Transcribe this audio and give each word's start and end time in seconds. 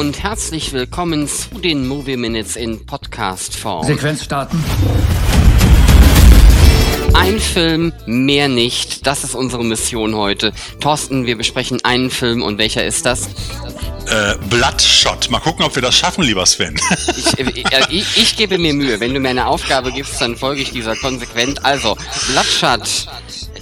und 0.00 0.22
herzlich 0.22 0.72
willkommen 0.72 1.28
zu 1.28 1.58
den 1.58 1.86
Movie 1.86 2.16
Minutes 2.16 2.56
in 2.56 2.86
Podcast-Form. 2.86 3.84
Sequenz 3.84 4.24
starten. 4.24 4.64
Ein 7.12 7.38
Film, 7.38 7.92
mehr 8.06 8.48
nicht. 8.48 9.06
Das 9.06 9.24
ist 9.24 9.34
unsere 9.34 9.62
Mission 9.62 10.16
heute. 10.16 10.54
Thorsten, 10.80 11.26
wir 11.26 11.36
besprechen 11.36 11.84
einen 11.84 12.10
Film 12.10 12.42
und 12.42 12.56
welcher 12.56 12.82
ist 12.82 13.04
das? 13.04 13.26
Äh, 14.06 14.36
Bloodshot. 14.48 15.28
Mal 15.28 15.40
gucken, 15.40 15.66
ob 15.66 15.74
wir 15.74 15.82
das 15.82 15.96
schaffen, 15.96 16.24
lieber 16.24 16.46
Sven. 16.46 16.80
ich, 17.18 17.38
äh, 17.38 17.82
ich, 17.90 18.16
ich, 18.16 18.36
gebe 18.36 18.56
mir 18.56 18.72
Mühe. 18.72 19.00
Wenn 19.00 19.12
du 19.12 19.20
mir 19.20 19.28
eine 19.28 19.48
Aufgabe 19.48 19.92
gibst, 19.92 20.18
dann 20.18 20.34
folge 20.34 20.62
ich 20.62 20.70
dieser 20.70 20.96
konsequent. 20.96 21.62
Also, 21.62 21.94
Bloodshot 22.30 23.06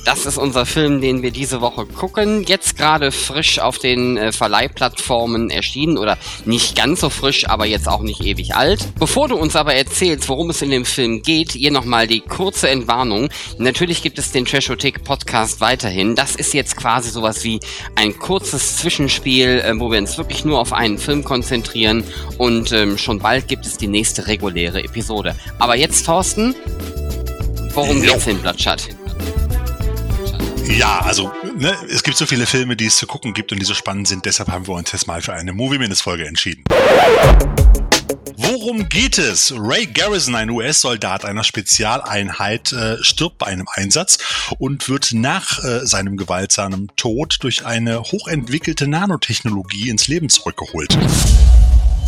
das 0.08 0.24
ist 0.24 0.38
unser 0.38 0.64
Film, 0.64 1.02
den 1.02 1.20
wir 1.20 1.30
diese 1.30 1.60
Woche 1.60 1.84
gucken. 1.84 2.42
Jetzt 2.44 2.78
gerade 2.78 3.12
frisch 3.12 3.58
auf 3.58 3.76
den 3.76 4.16
äh, 4.16 4.32
Verleihplattformen 4.32 5.50
erschienen 5.50 5.98
oder 5.98 6.16
nicht 6.46 6.74
ganz 6.74 7.00
so 7.00 7.10
frisch, 7.10 7.46
aber 7.46 7.66
jetzt 7.66 7.86
auch 7.86 8.00
nicht 8.00 8.22
ewig 8.22 8.54
alt. 8.54 8.88
Bevor 8.98 9.28
du 9.28 9.36
uns 9.36 9.54
aber 9.54 9.74
erzählst, 9.74 10.30
worum 10.30 10.48
es 10.48 10.62
in 10.62 10.70
dem 10.70 10.86
Film 10.86 11.20
geht, 11.20 11.52
hier 11.52 11.70
nochmal 11.70 12.06
die 12.06 12.22
kurze 12.22 12.70
Entwarnung. 12.70 13.28
Natürlich 13.58 14.00
gibt 14.00 14.18
es 14.18 14.32
den 14.32 14.46
Trashothek 14.46 15.04
Podcast 15.04 15.60
weiterhin. 15.60 16.14
Das 16.14 16.36
ist 16.36 16.54
jetzt 16.54 16.78
quasi 16.78 17.10
sowas 17.10 17.44
wie 17.44 17.60
ein 17.94 18.18
kurzes 18.18 18.78
Zwischenspiel, 18.78 19.60
äh, 19.60 19.78
wo 19.78 19.90
wir 19.90 19.98
uns 19.98 20.16
wirklich 20.16 20.42
nur 20.42 20.58
auf 20.58 20.72
einen 20.72 20.96
Film 20.96 21.22
konzentrieren 21.22 22.02
und 22.38 22.72
ähm, 22.72 22.96
schon 22.96 23.18
bald 23.18 23.46
gibt 23.46 23.66
es 23.66 23.76
die 23.76 23.88
nächste 23.88 24.26
reguläre 24.26 24.82
Episode. 24.82 25.36
Aber 25.58 25.76
jetzt, 25.76 26.06
Thorsten, 26.06 26.54
worum 27.74 28.00
geht's 28.00 28.26
in 28.26 28.38
Bloodshot? 28.38 28.97
Ja, 30.68 31.00
also 31.00 31.32
ne, 31.56 31.74
es 31.90 32.02
gibt 32.02 32.16
so 32.16 32.26
viele 32.26 32.46
Filme, 32.46 32.76
die 32.76 32.86
es 32.86 32.96
zu 32.96 33.06
gucken 33.06 33.32
gibt 33.32 33.52
und 33.52 33.58
die 33.58 33.64
so 33.64 33.74
spannend 33.74 34.06
sind. 34.06 34.24
Deshalb 34.24 34.50
haben 34.50 34.66
wir 34.66 34.74
uns 34.74 34.92
jetzt 34.92 35.06
mal 35.06 35.22
für 35.22 35.32
eine 35.32 35.52
Movie-Minutes-Folge 35.52 36.26
entschieden. 36.26 36.64
Worum 38.36 38.88
geht 38.88 39.18
es? 39.18 39.52
Ray 39.56 39.86
Garrison, 39.86 40.34
ein 40.34 40.50
US-Soldat 40.50 41.24
einer 41.24 41.42
Spezialeinheit, 41.42 42.72
äh, 42.72 42.96
stirbt 43.02 43.38
bei 43.38 43.46
einem 43.46 43.66
Einsatz 43.72 44.18
und 44.58 44.88
wird 44.88 45.12
nach 45.12 45.62
äh, 45.64 45.86
seinem 45.86 46.16
gewaltsamen 46.16 46.90
Tod 46.96 47.38
durch 47.40 47.66
eine 47.66 48.02
hochentwickelte 48.02 48.86
Nanotechnologie 48.86 49.88
ins 49.88 50.08
Leben 50.08 50.28
zurückgeholt. 50.28 50.96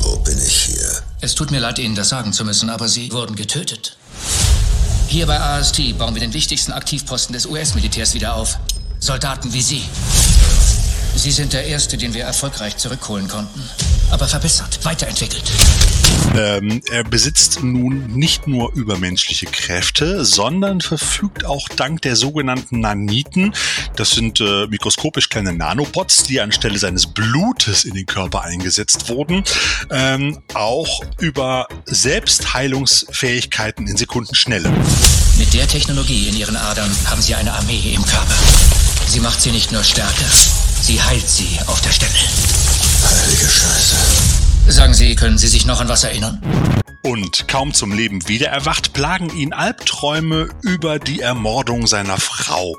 Wo 0.00 0.16
bin 0.18 0.38
ich 0.38 0.56
hier? 0.56 1.02
Es 1.20 1.34
tut 1.34 1.50
mir 1.50 1.60
leid, 1.60 1.78
Ihnen 1.78 1.94
das 1.94 2.10
sagen 2.10 2.32
zu 2.32 2.44
müssen, 2.44 2.70
aber 2.70 2.88
Sie 2.88 3.10
wurden 3.12 3.36
getötet. 3.36 3.96
Hier 5.10 5.26
bei 5.26 5.40
AST 5.40 5.98
bauen 5.98 6.14
wir 6.14 6.20
den 6.20 6.32
wichtigsten 6.32 6.70
Aktivposten 6.70 7.32
des 7.32 7.44
US-Militärs 7.44 8.14
wieder 8.14 8.36
auf. 8.36 8.60
Soldaten 9.00 9.52
wie 9.52 9.60
Sie. 9.60 9.82
Sie 11.14 11.30
sind 11.30 11.52
der 11.52 11.66
Erste, 11.66 11.96
den 11.96 12.14
wir 12.14 12.24
erfolgreich 12.24 12.76
zurückholen 12.76 13.28
konnten. 13.28 13.62
Aber 14.10 14.26
verbessert, 14.26 14.84
weiterentwickelt. 14.84 15.44
Ähm, 16.36 16.82
er 16.90 17.04
besitzt 17.04 17.62
nun 17.62 18.06
nicht 18.08 18.46
nur 18.46 18.72
übermenschliche 18.74 19.46
Kräfte, 19.46 20.24
sondern 20.24 20.80
verfügt 20.80 21.44
auch 21.44 21.68
dank 21.68 22.02
der 22.02 22.16
sogenannten 22.16 22.80
Naniten, 22.80 23.54
das 23.96 24.10
sind 24.10 24.40
äh, 24.40 24.66
mikroskopisch 24.68 25.28
kleine 25.28 25.52
Nanobots, 25.52 26.24
die 26.24 26.40
anstelle 26.40 26.78
seines 26.78 27.06
Blutes 27.06 27.84
in 27.84 27.94
den 27.94 28.06
Körper 28.06 28.42
eingesetzt 28.42 29.08
wurden, 29.08 29.42
ähm, 29.90 30.38
auch 30.54 31.02
über 31.18 31.66
Selbstheilungsfähigkeiten 31.86 33.88
in 33.88 33.96
Sekundenschnelle. 33.96 34.70
Mit 35.38 35.52
der 35.54 35.66
Technologie 35.66 36.28
in 36.28 36.36
ihren 36.36 36.56
Adern 36.56 36.90
haben 37.06 37.22
sie 37.22 37.34
eine 37.34 37.52
Armee 37.52 37.94
im 37.94 38.04
Körper. 38.04 38.34
Sie 39.08 39.20
macht 39.20 39.40
sie 39.40 39.50
nicht 39.50 39.72
nur 39.72 39.82
stärker, 39.82 40.26
sie 40.90 41.00
heilt 41.00 41.28
sie 41.28 41.58
auf 41.66 41.80
der 41.82 41.92
Stelle. 41.92 42.10
Heilige 42.12 43.46
Scheiße. 43.46 43.96
Sagen 44.66 44.92
Sie, 44.92 45.14
können 45.14 45.38
Sie 45.38 45.46
sich 45.46 45.64
noch 45.64 45.80
an 45.80 45.88
was 45.88 46.02
erinnern? 46.02 46.42
Und 47.02 47.46
kaum 47.46 47.72
zum 47.72 47.92
Leben 47.92 48.28
wiedererwacht, 48.28 48.92
plagen 48.92 49.30
ihn 49.30 49.52
Albträume 49.52 50.48
über 50.62 50.98
die 50.98 51.20
Ermordung 51.20 51.86
seiner 51.86 52.18
Frau. 52.18 52.76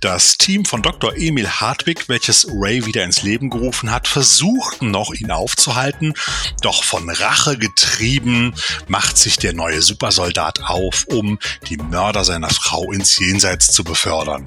Das 0.00 0.36
Team 0.36 0.64
von 0.64 0.82
Dr. 0.82 1.16
Emil 1.16 1.48
Hartwig, 1.48 2.08
welches 2.08 2.46
Ray 2.50 2.86
wieder 2.86 3.04
ins 3.04 3.22
Leben 3.22 3.50
gerufen 3.50 3.92
hat, 3.92 4.08
versucht 4.08 4.82
noch, 4.82 5.14
ihn 5.14 5.30
aufzuhalten. 5.30 6.14
Doch 6.60 6.82
von 6.82 7.08
Rache 7.08 7.56
getrieben, 7.56 8.54
macht 8.88 9.16
sich 9.16 9.36
der 9.36 9.54
neue 9.54 9.80
Supersoldat 9.80 10.62
auf, 10.64 11.04
um 11.06 11.38
die 11.68 11.76
Mörder 11.76 12.24
seiner 12.24 12.50
Frau 12.50 12.90
ins 12.90 13.16
Jenseits 13.16 13.68
zu 13.68 13.84
befördern. 13.84 14.44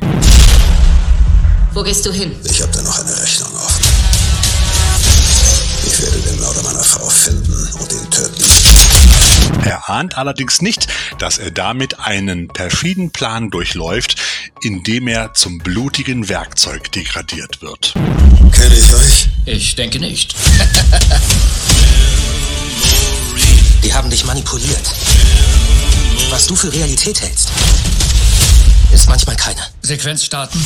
Wo 1.77 1.83
gehst 1.83 2.05
du 2.07 2.11
hin? 2.11 2.35
Ich 2.43 2.59
habe 2.59 2.71
da 2.71 2.81
noch 2.81 2.97
eine 2.97 3.15
Rechnung 3.21 3.53
offen. 3.53 3.85
Ich 5.85 6.01
werde 6.01 6.17
den 6.21 6.39
Mörder 6.39 6.63
meiner 6.63 6.83
Frau 6.83 7.07
finden 7.07 7.69
und 7.79 7.91
ihn 7.91 8.09
töten. 8.09 8.43
Er 9.63 9.87
ahnt 9.87 10.17
allerdings 10.17 10.63
nicht, 10.63 10.87
dass 11.19 11.37
er 11.37 11.51
damit 11.51 11.99
einen 11.99 12.47
perfiden 12.47 13.11
Plan 13.11 13.51
durchläuft, 13.51 14.15
indem 14.61 15.07
er 15.07 15.35
zum 15.35 15.59
blutigen 15.59 16.29
Werkzeug 16.29 16.91
degradiert 16.93 17.61
wird. 17.61 17.93
Kenne 18.51 18.75
ich 18.75 18.95
euch? 18.95 19.29
Ich 19.45 19.75
denke 19.75 19.99
nicht. 19.99 20.33
Die 23.83 23.93
haben 23.93 24.09
dich 24.09 24.25
manipuliert. 24.25 24.95
Was 26.31 26.47
du 26.47 26.55
für 26.55 26.73
Realität 26.73 27.21
hältst, 27.21 27.51
ist 28.91 29.07
manchmal 29.07 29.35
keine. 29.35 29.61
Sequenz 29.83 30.23
starten. 30.23 30.59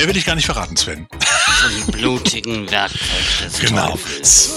Mehr 0.00 0.08
will 0.08 0.16
ich 0.16 0.24
gar 0.24 0.34
nicht 0.34 0.46
verraten, 0.46 0.78
Sven. 0.78 1.06
Zum 1.60 1.92
blutigen 1.92 2.70
Werkzeug 2.70 3.60
Genau. 3.60 3.98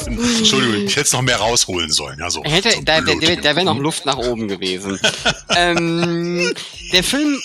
Entschuldigung, 0.06 0.86
ich 0.86 0.96
hätte 0.96 1.02
es 1.02 1.12
noch 1.12 1.22
mehr 1.22 1.36
rausholen 1.36 1.92
sollen. 1.92 2.18
Ja, 2.20 2.30
so. 2.30 2.44
Hätte, 2.46 2.70
Zum 2.70 2.86
da, 2.86 3.02
da, 3.02 3.14
da 3.14 3.56
wäre 3.56 3.66
noch 3.66 3.78
Luft 3.78 4.06
nach 4.06 4.18
oben 4.18 4.48
gewesen. 4.48 4.98
ähm, 5.56 6.54
der 6.94 7.04
Film 7.04 7.42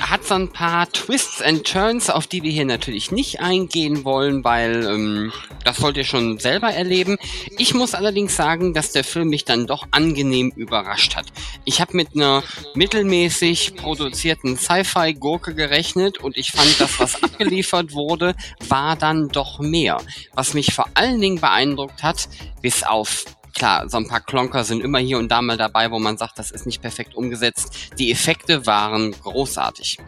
hat 0.00 0.26
so 0.26 0.34
ein 0.34 0.48
paar 0.50 0.90
Twists 0.92 1.40
and 1.40 1.64
Turns, 1.64 2.10
auf 2.10 2.26
die 2.26 2.42
wir 2.42 2.50
hier 2.50 2.66
natürlich 2.66 3.10
nicht 3.10 3.40
eingehen 3.40 4.04
wollen, 4.04 4.44
weil 4.44 4.84
ähm, 4.84 5.32
das 5.64 5.80
wollt 5.80 5.96
ihr 5.96 6.04
schon 6.04 6.38
selber 6.38 6.68
erleben. 6.68 7.16
Ich 7.56 7.72
muss 7.74 7.94
allerdings 7.94 8.36
sagen, 8.36 8.74
dass 8.74 8.92
der 8.92 9.04
Film 9.04 9.28
mich 9.28 9.44
dann 9.44 9.66
doch 9.66 9.86
angenehm 9.90 10.52
überrascht 10.54 11.16
hat. 11.16 11.26
Ich 11.64 11.80
habe 11.80 11.96
mit 11.96 12.14
einer 12.14 12.42
mittelmäßig 12.74 13.76
produzierten 13.76 14.56
Sci-Fi-Gurke 14.56 15.54
gerechnet 15.54 16.18
und 16.18 16.36
ich 16.36 16.52
fand, 16.52 16.78
das, 16.78 16.98
was 16.98 17.22
abgeliefert 17.22 17.92
wurde, 17.92 18.34
war 18.68 18.96
dann 18.98 19.28
doch 19.28 19.58
mehr. 19.58 19.98
Was 20.34 20.54
mich 20.54 20.74
vor 20.74 20.86
allen 20.94 21.20
Dingen 21.20 21.40
beeindruckt 21.40 22.02
hat, 22.02 22.28
bis 22.62 22.82
auf 22.82 23.24
Klar, 23.54 23.88
so 23.88 23.96
ein 23.96 24.06
paar 24.06 24.20
Klonker 24.20 24.62
sind 24.62 24.84
immer 24.84 25.00
hier 25.00 25.18
und 25.18 25.30
da 25.32 25.42
mal 25.42 25.56
dabei, 25.56 25.90
wo 25.90 25.98
man 25.98 26.16
sagt, 26.16 26.38
das 26.38 26.52
ist 26.52 26.64
nicht 26.64 26.80
perfekt 26.80 27.16
umgesetzt. 27.16 27.90
Die 27.98 28.12
Effekte 28.12 28.66
waren 28.66 29.10
großartig. 29.10 29.98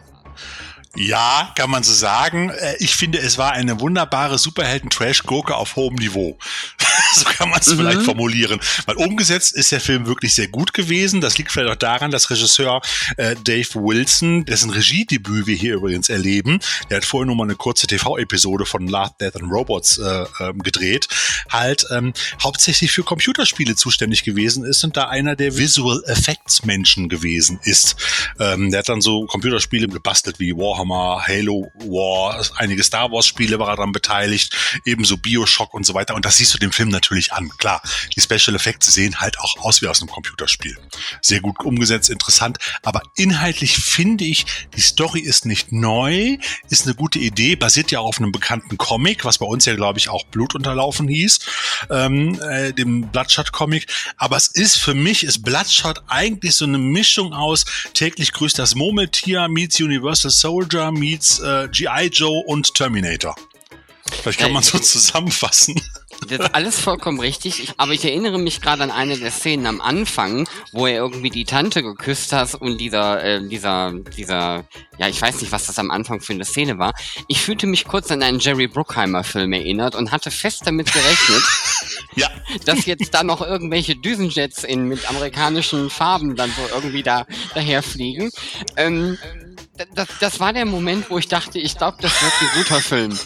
Ja, 0.96 1.52
kann 1.54 1.70
man 1.70 1.84
so 1.84 1.92
sagen. 1.94 2.50
Äh, 2.50 2.74
Ich 2.80 2.96
finde, 2.96 3.18
es 3.18 3.38
war 3.38 3.52
eine 3.52 3.78
wunderbare 3.80 4.38
Superhelden-Trash-Gurke 4.38 5.54
auf 5.54 5.76
hohem 5.76 5.94
Niveau. 5.94 6.36
so 7.14 7.24
kann 7.26 7.48
man 7.50 7.60
es 7.60 7.68
Mhm. 7.68 7.76
vielleicht 7.76 8.02
formulieren. 8.02 8.58
Weil 8.86 8.96
umgesetzt 8.96 9.54
ist 9.54 9.70
der 9.70 9.80
Film 9.80 10.06
wirklich 10.06 10.34
sehr 10.34 10.48
gut 10.48 10.74
gewesen. 10.74 11.20
Das 11.20 11.38
liegt 11.38 11.52
vielleicht 11.52 11.70
auch 11.70 11.76
daran, 11.76 12.10
dass 12.10 12.28
Regisseur 12.30 12.80
äh, 13.16 13.36
Dave 13.44 13.68
Wilson, 13.74 14.44
dessen 14.46 14.70
Regiedebüt 14.70 15.46
wir 15.46 15.54
hier 15.54 15.74
übrigens 15.74 16.08
erleben, 16.08 16.58
der 16.90 16.96
hat 16.98 17.04
vorher 17.04 17.26
nur 17.26 17.36
mal 17.36 17.44
eine 17.44 17.54
kurze 17.54 17.86
TV-Episode 17.86 18.66
von 18.66 18.88
Love, 18.88 19.12
Death 19.20 19.36
and 19.36 19.50
Robots 19.52 19.98
äh, 19.98 20.24
ähm, 20.40 20.58
gedreht, 20.58 21.06
halt 21.50 21.86
ähm, 21.92 22.12
hauptsächlich 22.42 22.90
für 22.90 23.04
Computerspiele 23.04 23.76
zuständig 23.76 24.24
gewesen 24.24 24.64
ist 24.64 24.82
und 24.82 24.96
da 24.96 25.04
einer 25.08 25.36
der 25.36 25.56
Visual 25.56 26.02
Effects 26.06 26.64
Menschen 26.64 27.08
gewesen 27.08 27.60
ist. 27.62 27.94
Ähm, 28.40 28.70
der 28.72 28.80
hat 28.80 28.88
dann 28.88 29.00
so 29.00 29.26
Computerspiele 29.26 29.86
gebastelt 29.86 30.40
wie 30.40 30.52
Warhammer, 30.56 30.79
Halo 30.88 31.70
War, 31.74 32.44
einige 32.56 32.82
Star 32.82 33.10
Wars 33.12 33.26
Spiele 33.26 33.58
war 33.58 33.68
er 33.68 33.76
daran 33.76 33.92
beteiligt, 33.92 34.56
ebenso 34.84 35.16
Bioshock 35.16 35.74
und 35.74 35.84
so 35.84 35.94
weiter. 35.94 36.14
Und 36.14 36.24
das 36.24 36.38
siehst 36.38 36.54
du 36.54 36.58
dem 36.58 36.72
Film 36.72 36.88
natürlich 36.88 37.32
an. 37.32 37.50
Klar, 37.58 37.82
die 38.16 38.20
Special 38.20 38.56
Effects 38.56 38.92
sehen 38.94 39.20
halt 39.20 39.38
auch 39.40 39.58
aus 39.58 39.82
wie 39.82 39.88
aus 39.88 40.00
einem 40.00 40.10
Computerspiel. 40.10 40.76
Sehr 41.20 41.40
gut 41.40 41.60
umgesetzt, 41.64 42.10
interessant. 42.10 42.58
Aber 42.82 43.02
inhaltlich 43.16 43.76
finde 43.76 44.24
ich, 44.24 44.46
die 44.76 44.80
Story 44.80 45.20
ist 45.20 45.46
nicht 45.46 45.72
neu, 45.72 46.38
ist 46.68 46.86
eine 46.86 46.94
gute 46.94 47.18
Idee, 47.18 47.56
basiert 47.56 47.90
ja 47.90 48.00
auf 48.00 48.18
einem 48.18 48.32
bekannten 48.32 48.78
Comic, 48.78 49.24
was 49.24 49.38
bei 49.38 49.46
uns 49.46 49.64
ja, 49.66 49.74
glaube 49.74 49.98
ich, 49.98 50.08
auch 50.08 50.24
Blutunterlaufen 50.26 51.08
hieß, 51.08 51.40
ähm, 51.90 52.40
äh, 52.40 52.72
dem 52.72 53.08
Bloodshot-Comic. 53.08 53.86
Aber 54.16 54.36
es 54.36 54.46
ist 54.46 54.76
für 54.76 54.94
mich, 54.94 55.24
ist 55.24 55.42
Bloodshot 55.42 56.02
eigentlich 56.08 56.54
so 56.56 56.64
eine 56.64 56.78
Mischung 56.78 57.32
aus 57.32 57.64
täglich 57.94 58.32
grüßt 58.32 58.58
das 58.58 58.74
Murmeltier 58.74 59.48
meets 59.48 59.80
Universal 59.80 60.30
Soldier 60.30 60.69
meets 60.92 61.40
äh, 61.40 61.68
G.I. 61.70 62.08
Joe 62.12 62.42
und 62.46 62.74
Terminator. 62.74 63.34
Vielleicht 64.22 64.40
kann 64.40 64.48
Ja, 64.48 64.54
man 64.54 64.62
so 64.62 64.78
zusammenfassen. 64.78 65.80
das 66.28 66.40
ist 66.40 66.54
alles 66.54 66.80
vollkommen 66.80 67.20
richtig. 67.20 67.62
Ich, 67.62 67.72
aber 67.76 67.92
ich 67.92 68.04
erinnere 68.04 68.38
mich 68.38 68.60
gerade 68.60 68.82
an 68.82 68.90
eine 68.90 69.16
der 69.16 69.30
Szenen 69.30 69.66
am 69.66 69.80
Anfang, 69.80 70.48
wo 70.72 70.86
er 70.86 70.96
irgendwie 70.96 71.30
die 71.30 71.44
Tante 71.44 71.82
geküsst 71.82 72.32
hat 72.32 72.54
und 72.56 72.78
dieser, 72.78 73.22
äh, 73.22 73.48
dieser, 73.48 73.92
dieser, 74.16 74.64
ja, 74.98 75.08
ich 75.08 75.20
weiß 75.22 75.40
nicht, 75.40 75.52
was 75.52 75.66
das 75.66 75.78
am 75.78 75.90
Anfang 75.92 76.20
für 76.20 76.32
eine 76.32 76.44
Szene 76.44 76.78
war. 76.78 76.92
Ich 77.28 77.40
fühlte 77.40 77.66
mich 77.68 77.84
kurz 77.84 78.10
an 78.10 78.22
einen 78.22 78.40
Jerry 78.40 78.66
Bruckheimer 78.66 79.22
Film 79.22 79.52
erinnert 79.52 79.94
und 79.94 80.10
hatte 80.10 80.30
fest 80.32 80.62
damit 80.66 80.92
gerechnet, 80.92 81.42
Ja. 82.16 82.28
dass 82.64 82.86
jetzt 82.86 83.14
da 83.14 83.22
noch 83.22 83.40
irgendwelche 83.42 83.94
Düsenjets 83.94 84.64
in, 84.64 84.84
mit 84.88 85.08
amerikanischen 85.08 85.88
Farben 85.88 86.34
dann 86.34 86.50
so 86.50 86.74
irgendwie 86.74 87.04
da 87.04 87.26
daherfliegen. 87.54 88.30
Ähm, 88.76 89.16
das, 89.94 90.08
das 90.20 90.40
war 90.40 90.52
der 90.52 90.64
Moment, 90.66 91.10
wo 91.10 91.18
ich 91.18 91.28
dachte, 91.28 91.58
ich 91.58 91.76
glaube, 91.76 91.98
das 92.00 92.12
wird 92.22 92.32
ein 92.40 92.48
guter 92.62 92.80
Film. 92.80 93.18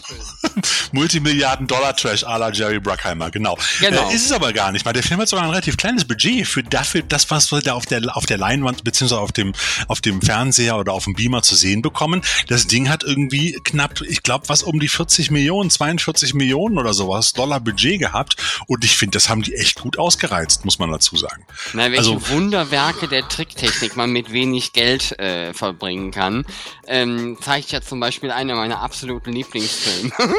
Multimilliarden-Dollar-Trash 0.93 2.25
à 2.25 2.39
la 2.39 2.51
Jerry 2.51 2.79
Bruckheimer, 2.81 3.31
genau. 3.31 3.57
Genau. 3.81 4.11
Äh, 4.11 4.15
ist 4.15 4.27
es 4.27 4.33
aber 4.33 4.53
gar 4.53 4.73
nicht, 4.73 4.85
weil 4.87 4.93
der 4.93 5.03
Film 5.03 5.21
hat 5.21 5.29
sogar 5.29 5.45
ein 5.45 5.51
relativ 5.51 5.77
kleines 5.77 6.05
Budget 6.05 6.47
für 6.47 6.63
dafür, 6.63 7.03
das, 7.03 7.31
was 7.31 7.51
wir 7.53 7.61
da 7.61 7.75
auf 7.75 7.87
der, 7.87 8.17
auf 8.17 8.27
der 8.27 8.39
Leinwand 8.39 8.85
beziehungsweise 8.85 9.21
auf 9.21 9.33
dem, 9.33 9.53
auf 9.89 10.01
dem 10.01 10.23
Fernseher 10.23 10.79
oder 10.79 10.93
auf 10.93 11.05
dem 11.05 11.15
Beamer 11.15 11.43
zu 11.43 11.55
sehen 11.55 11.83
bekommen. 11.83 12.23
Das 12.49 12.67
Ding 12.67 12.89
hat 12.89 13.03
irgendwie 13.03 13.53
knapp, 13.65 14.01
ich 14.03 14.23
glaube, 14.23 14.49
was 14.49 14.63
um 14.63 14.81
die 14.81 14.89
40 14.89 15.31
Millionen, 15.31 15.71
42 15.71 16.35
Millionen 16.35 16.79
oder 16.79 16.95
sowas 16.95 17.33
Dollar 17.33 17.61
Budget 17.61 18.01
gehabt. 18.01 18.37
Und 18.67 18.85
ich 18.85 18.97
finde, 18.97 19.17
das 19.17 19.29
haben 19.29 19.43
die 19.43 19.55
echt 19.55 19.81
gut 19.81 19.99
ausgereizt, 19.99 20.65
muss 20.65 20.79
man 20.79 20.91
dazu 20.91 21.17
sagen. 21.17 21.45
Na, 21.73 21.85
welche 21.91 21.99
Also- 21.99 22.29
Wunderwerke 22.29 23.09
der 23.09 23.29
Tricktechnik 23.29 23.97
man 23.97 24.11
mit 24.11 24.33
wenig 24.33 24.73
Geld 24.73 25.19
äh, 25.19 25.53
vollbringen 25.55 26.11
kann, 26.11 26.44
ähm, 26.87 27.39
zeigt 27.41 27.73
ja 27.73 27.81
zum 27.81 28.01
Beispiel 28.01 28.31
einer 28.31 28.55
meiner 28.55 28.81
absoluten 28.81 29.33
Lieblingsfilme. 29.33 30.13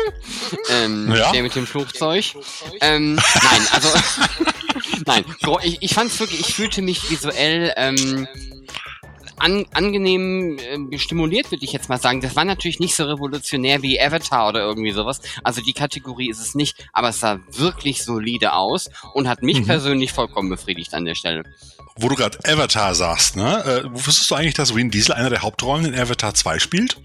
ähm, 0.71 1.13
Ja? 1.13 1.31
Der 1.31 1.43
mit 1.43 1.55
dem 1.55 1.67
Flugzeug. 1.67 2.25
Ähm, 2.81 3.15
nein, 3.15 3.67
also 3.71 3.89
nein, 5.05 5.25
ich, 5.63 5.77
ich 5.81 5.93
fand 5.93 6.11
es 6.11 6.19
wirklich, 6.19 6.41
ich 6.41 6.55
fühlte 6.55 6.81
mich 6.81 7.09
visuell 7.09 7.73
ähm, 7.77 8.27
an, 9.37 9.65
angenehm 9.73 10.57
ähm, 10.59 10.91
stimuliert, 10.97 11.51
würde 11.51 11.65
ich 11.65 11.73
jetzt 11.73 11.89
mal 11.89 11.99
sagen. 11.99 12.21
Das 12.21 12.35
war 12.35 12.45
natürlich 12.45 12.79
nicht 12.79 12.95
so 12.95 13.05
revolutionär 13.05 13.81
wie 13.81 13.99
Avatar 13.99 14.49
oder 14.49 14.61
irgendwie 14.61 14.91
sowas. 14.91 15.21
Also 15.43 15.61
die 15.61 15.73
Kategorie 15.73 16.29
ist 16.29 16.39
es 16.39 16.55
nicht, 16.55 16.87
aber 16.93 17.09
es 17.09 17.19
sah 17.19 17.39
wirklich 17.49 18.03
solide 18.03 18.53
aus 18.53 18.89
und 19.13 19.27
hat 19.27 19.43
mich 19.43 19.65
persönlich 19.65 20.13
vollkommen 20.13 20.49
befriedigt 20.49 20.93
an 20.93 21.05
der 21.05 21.15
Stelle. 21.15 21.43
Wo 21.97 22.09
du 22.09 22.15
gerade 22.15 22.37
Avatar 22.43 22.93
sagst, 22.93 23.35
ne? 23.37 23.63
Äh, 23.63 23.89
wusstest 23.89 24.29
du 24.29 24.35
eigentlich, 24.35 24.53
dass 24.53 24.75
Vin 24.75 24.91
Diesel 24.91 25.13
einer 25.13 25.29
der 25.29 25.41
Hauptrollen 25.41 25.85
in 25.85 25.97
Avatar 25.99 26.33
2 26.33 26.59
spielt? 26.59 26.97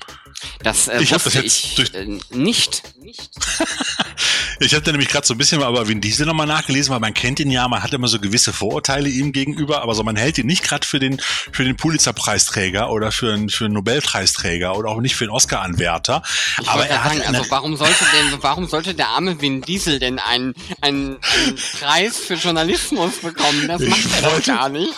Das 0.62 0.88
äh, 0.88 1.00
Ich 1.00 1.12
wusste 1.12 1.30
das 1.30 1.34
jetzt 1.34 1.44
ich 1.64 1.74
durch- 1.76 1.94
äh, 1.94 2.18
nicht. 2.30 2.82
Ich 4.62 4.74
habe 4.74 4.84
da 4.84 4.90
nämlich 4.92 5.08
gerade 5.08 5.26
so 5.26 5.32
ein 5.34 5.38
bisschen 5.38 5.58
mal 5.58 5.70
über 5.70 5.88
Vin 5.88 6.02
Diesel 6.02 6.26
nochmal 6.26 6.46
nachgelesen, 6.46 6.92
weil 6.92 7.00
man 7.00 7.14
kennt 7.14 7.40
ihn 7.40 7.50
ja, 7.50 7.66
man 7.66 7.82
hat 7.82 7.94
immer 7.94 8.08
so 8.08 8.20
gewisse 8.20 8.52
Vorurteile 8.52 9.08
ihm 9.08 9.32
gegenüber, 9.32 9.82
aber 9.82 9.94
so 9.94 10.02
man 10.02 10.16
hält 10.16 10.36
ihn 10.36 10.46
nicht 10.46 10.62
gerade 10.62 10.86
für 10.86 10.98
den 10.98 11.18
für 11.52 11.64
den 11.64 11.76
Pulitzer-Preisträger 11.76 12.90
oder 12.90 13.10
für 13.10 13.32
einen 13.32 13.48
für 13.48 13.64
einen 13.64 13.74
Nobelpreisträger 13.74 14.76
oder 14.76 14.90
auch 14.90 15.00
nicht 15.00 15.16
für 15.16 15.24
einen 15.24 15.30
Oscar-Anwärter. 15.30 16.22
Ich 16.60 16.68
Aber 16.68 16.86
er 16.86 17.02
hat 17.04 17.12
sagen, 17.12 17.22
eine, 17.26 17.38
also 17.38 17.50
warum 17.50 17.76
sollte 17.76 18.04
denn, 18.14 18.38
warum 18.42 18.68
sollte 18.68 18.94
der 18.94 19.08
arme 19.08 19.40
Vin 19.40 19.62
Diesel 19.62 19.98
denn 19.98 20.18
einen, 20.18 20.52
einen, 20.82 21.16
einen 21.22 21.56
Preis 21.80 22.18
für 22.18 22.34
Journalismus 22.34 23.16
bekommen? 23.22 23.66
Das 23.66 23.80
Ich 23.80 23.88
macht 23.88 24.00
er 24.16 24.22
doch 24.22 24.32
wollte- 24.34 24.50
gar 24.50 24.68
nicht. 24.68 24.92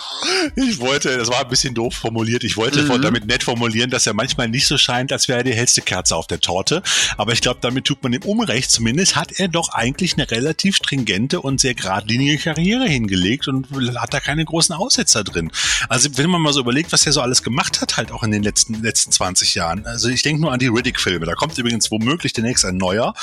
ich 0.57 0.79
wollte, 0.79 1.17
das 1.17 1.29
war 1.29 1.39
ein 1.39 1.47
bisschen 1.47 1.73
doof 1.73 1.93
formuliert. 1.95 2.43
Ich 2.43 2.57
wollte 2.57 2.83
Mhm. 2.83 3.01
damit 3.01 3.27
nett 3.27 3.43
formulieren, 3.43 3.89
dass 3.89 4.05
er 4.07 4.13
manchmal 4.13 4.49
nicht 4.49 4.67
so 4.67 4.77
scheint, 4.77 5.13
als 5.13 5.29
wäre 5.29 5.39
er 5.39 5.43
die 5.45 5.53
hellste 5.53 5.81
Kerze 5.81 6.17
auf 6.17 6.27
der 6.27 6.41
Torte. 6.41 6.83
Aber 7.17 7.31
ich 7.31 7.39
glaube, 7.39 7.59
damit 7.61 7.85
tut 7.85 8.03
man 8.03 8.11
ihm 8.11 8.23
Unrecht. 8.23 8.69
Zumindest 8.69 9.15
hat 9.15 9.31
er 9.39 9.47
doch 9.53 9.69
eigentlich 9.69 10.13
eine 10.13 10.29
relativ 10.29 10.75
stringente 10.75 11.41
und 11.41 11.61
sehr 11.61 11.73
geradlinige 11.73 12.37
Karriere 12.37 12.85
hingelegt 12.85 13.47
und 13.47 13.67
hat 13.95 14.13
da 14.13 14.19
keine 14.19 14.43
großen 14.45 14.75
Aussetzer 14.75 15.23
drin. 15.23 15.51
Also 15.89 16.09
wenn 16.17 16.29
man 16.29 16.41
mal 16.41 16.53
so 16.53 16.59
überlegt, 16.59 16.91
was 16.91 17.05
er 17.05 17.13
so 17.13 17.21
alles 17.21 17.43
gemacht 17.43 17.81
hat, 17.81 17.97
halt 17.97 18.11
auch 18.11 18.23
in 18.23 18.31
den 18.31 18.43
letzten, 18.43 18.81
letzten 18.81 19.11
20 19.11 19.55
Jahren. 19.55 19.85
Also 19.85 20.09
ich 20.09 20.21
denke 20.21 20.41
nur 20.41 20.51
an 20.51 20.59
die 20.59 20.67
Riddick-Filme. 20.67 21.25
Da 21.25 21.33
kommt 21.33 21.57
übrigens 21.57 21.91
womöglich 21.91 22.33
demnächst 22.33 22.65
ein 22.65 22.77
neuer. 22.77 23.13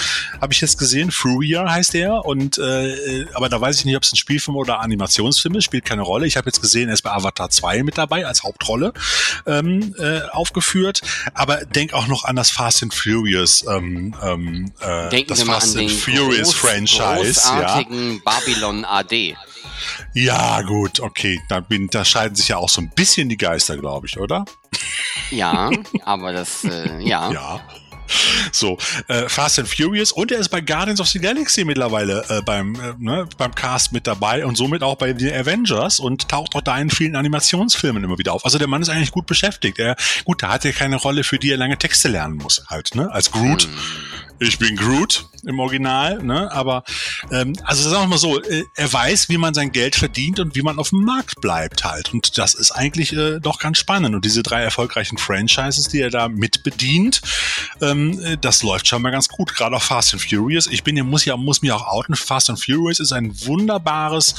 Habe 0.40 0.52
ich 0.52 0.60
jetzt 0.60 0.78
gesehen. 0.78 1.10
Furia 1.10 1.70
heißt 1.70 1.94
er. 1.94 2.24
Und 2.24 2.58
äh, 2.58 3.26
aber 3.34 3.48
da 3.48 3.60
weiß 3.60 3.78
ich 3.78 3.84
nicht, 3.84 3.96
ob 3.96 4.02
es 4.02 4.12
ein 4.12 4.16
Spielfilm 4.16 4.56
oder 4.56 4.80
Animationsfilm 4.80 5.56
ist. 5.56 5.64
Spielt 5.64 5.84
keine 5.84 6.02
Rolle. 6.02 6.26
Ich 6.26 6.36
habe 6.36 6.48
jetzt 6.48 6.60
gesehen, 6.60 6.88
er 6.88 6.94
ist 6.94 7.02
bei 7.02 7.10
Avatar 7.10 7.50
2 7.50 7.82
mit 7.82 7.98
dabei 7.98 8.26
als 8.26 8.42
Hauptrolle 8.42 8.92
ähm, 9.46 9.94
äh, 9.98 10.20
aufgeführt. 10.30 11.02
Aber 11.34 11.64
denk 11.64 11.92
auch 11.92 12.06
noch 12.06 12.24
an 12.24 12.36
das 12.36 12.50
Fast 12.50 12.82
and 12.82 12.94
Furious, 12.94 13.64
ähm, 13.68 14.14
ähm, 14.22 14.72
äh, 14.80 15.08
Denken 15.10 15.28
das 15.28 15.42
Fast 15.42 15.76
an 15.76 15.82
and 15.82 15.90
den 15.90 15.98
Furious 16.20 16.54
Franchise. 16.54 17.40
Ja. 17.44 17.56
großartigen 17.56 18.22
Babylon 18.22 18.84
AD. 18.84 19.36
ja, 20.14 20.62
gut, 20.62 21.00
okay. 21.00 21.40
Da, 21.48 21.60
bin, 21.60 21.88
da 21.88 22.04
scheiden 22.04 22.34
sich 22.34 22.48
ja 22.48 22.56
auch 22.58 22.68
so 22.68 22.80
ein 22.80 22.90
bisschen 22.90 23.28
die 23.28 23.36
Geister, 23.36 23.76
glaube 23.76 24.06
ich, 24.06 24.18
oder? 24.18 24.44
Ja, 25.30 25.70
aber 26.04 26.32
das, 26.32 26.64
äh, 26.64 27.00
ja. 27.00 27.30
Ja. 27.40 27.60
So, 28.50 28.76
äh, 29.06 29.28
Fast 29.28 29.60
and 29.60 29.68
Furious 29.68 30.10
und 30.10 30.32
er 30.32 30.40
ist 30.40 30.48
bei 30.48 30.60
Guardians 30.60 31.00
of 31.00 31.06
the 31.06 31.20
Galaxy 31.20 31.64
mittlerweile 31.64 32.24
äh, 32.28 32.42
beim, 32.42 32.74
äh, 32.74 32.94
ne, 32.98 33.28
beim 33.38 33.54
Cast 33.54 33.92
mit 33.92 34.08
dabei 34.08 34.44
und 34.44 34.56
somit 34.56 34.82
auch 34.82 34.96
bei 34.96 35.12
den 35.12 35.32
Avengers 35.32 36.00
und 36.00 36.28
taucht 36.28 36.56
auch 36.56 36.60
da 36.60 36.76
in 36.78 36.90
vielen 36.90 37.14
Animationsfilmen 37.14 38.02
immer 38.02 38.18
wieder 38.18 38.32
auf. 38.32 38.44
Also 38.44 38.58
der 38.58 38.66
Mann 38.66 38.82
ist 38.82 38.88
eigentlich 38.88 39.12
gut 39.12 39.26
beschäftigt. 39.26 39.78
Er, 39.78 39.94
gut, 40.24 40.42
da 40.42 40.48
hat 40.48 40.64
er 40.64 40.72
keine 40.72 40.96
Rolle, 40.96 41.22
für 41.22 41.38
die 41.38 41.52
er 41.52 41.56
lange 41.56 41.78
Texte 41.78 42.08
lernen 42.08 42.38
muss, 42.38 42.64
halt, 42.66 42.96
ne? 42.96 43.08
Als 43.12 43.30
Groot. 43.30 43.68
Ich 44.42 44.58
bin 44.58 44.74
Groot 44.74 45.26
im 45.44 45.58
Original, 45.58 46.22
ne? 46.22 46.50
Aber 46.50 46.82
ähm, 47.30 47.54
also 47.64 47.88
sagen 47.88 48.04
wir 48.04 48.08
mal 48.08 48.18
so, 48.18 48.40
äh, 48.42 48.64
er 48.74 48.90
weiß, 48.90 49.28
wie 49.28 49.36
man 49.36 49.52
sein 49.52 49.70
Geld 49.70 49.96
verdient 49.96 50.40
und 50.40 50.54
wie 50.54 50.62
man 50.62 50.78
auf 50.78 50.90
dem 50.90 51.04
Markt 51.04 51.42
bleibt 51.42 51.84
halt. 51.84 52.14
Und 52.14 52.38
das 52.38 52.54
ist 52.54 52.70
eigentlich 52.70 53.12
äh, 53.12 53.38
doch 53.38 53.58
ganz 53.58 53.76
spannend. 53.78 54.14
Und 54.14 54.24
diese 54.24 54.42
drei 54.42 54.62
erfolgreichen 54.62 55.18
Franchises, 55.18 55.88
die 55.88 56.00
er 56.00 56.08
da 56.08 56.28
mitbedient, 56.28 57.20
ähm, 57.82 58.18
äh, 58.22 58.38
das 58.40 58.62
läuft 58.62 58.88
schon 58.88 59.02
mal 59.02 59.10
ganz 59.10 59.28
gut. 59.28 59.54
Gerade 59.54 59.76
auch 59.76 59.82
Fast 59.82 60.14
and 60.14 60.22
Furious. 60.22 60.66
Ich 60.66 60.84
bin 60.84 60.96
ja 60.96 61.04
muss 61.04 61.26
ja 61.26 61.36
muss 61.36 61.60
mich 61.60 61.72
auch 61.72 61.86
outen. 61.86 62.16
Fast 62.16 62.48
and 62.48 62.62
Furious 62.62 62.98
ist 62.98 63.12
ein 63.12 63.38
wunderbares 63.46 64.34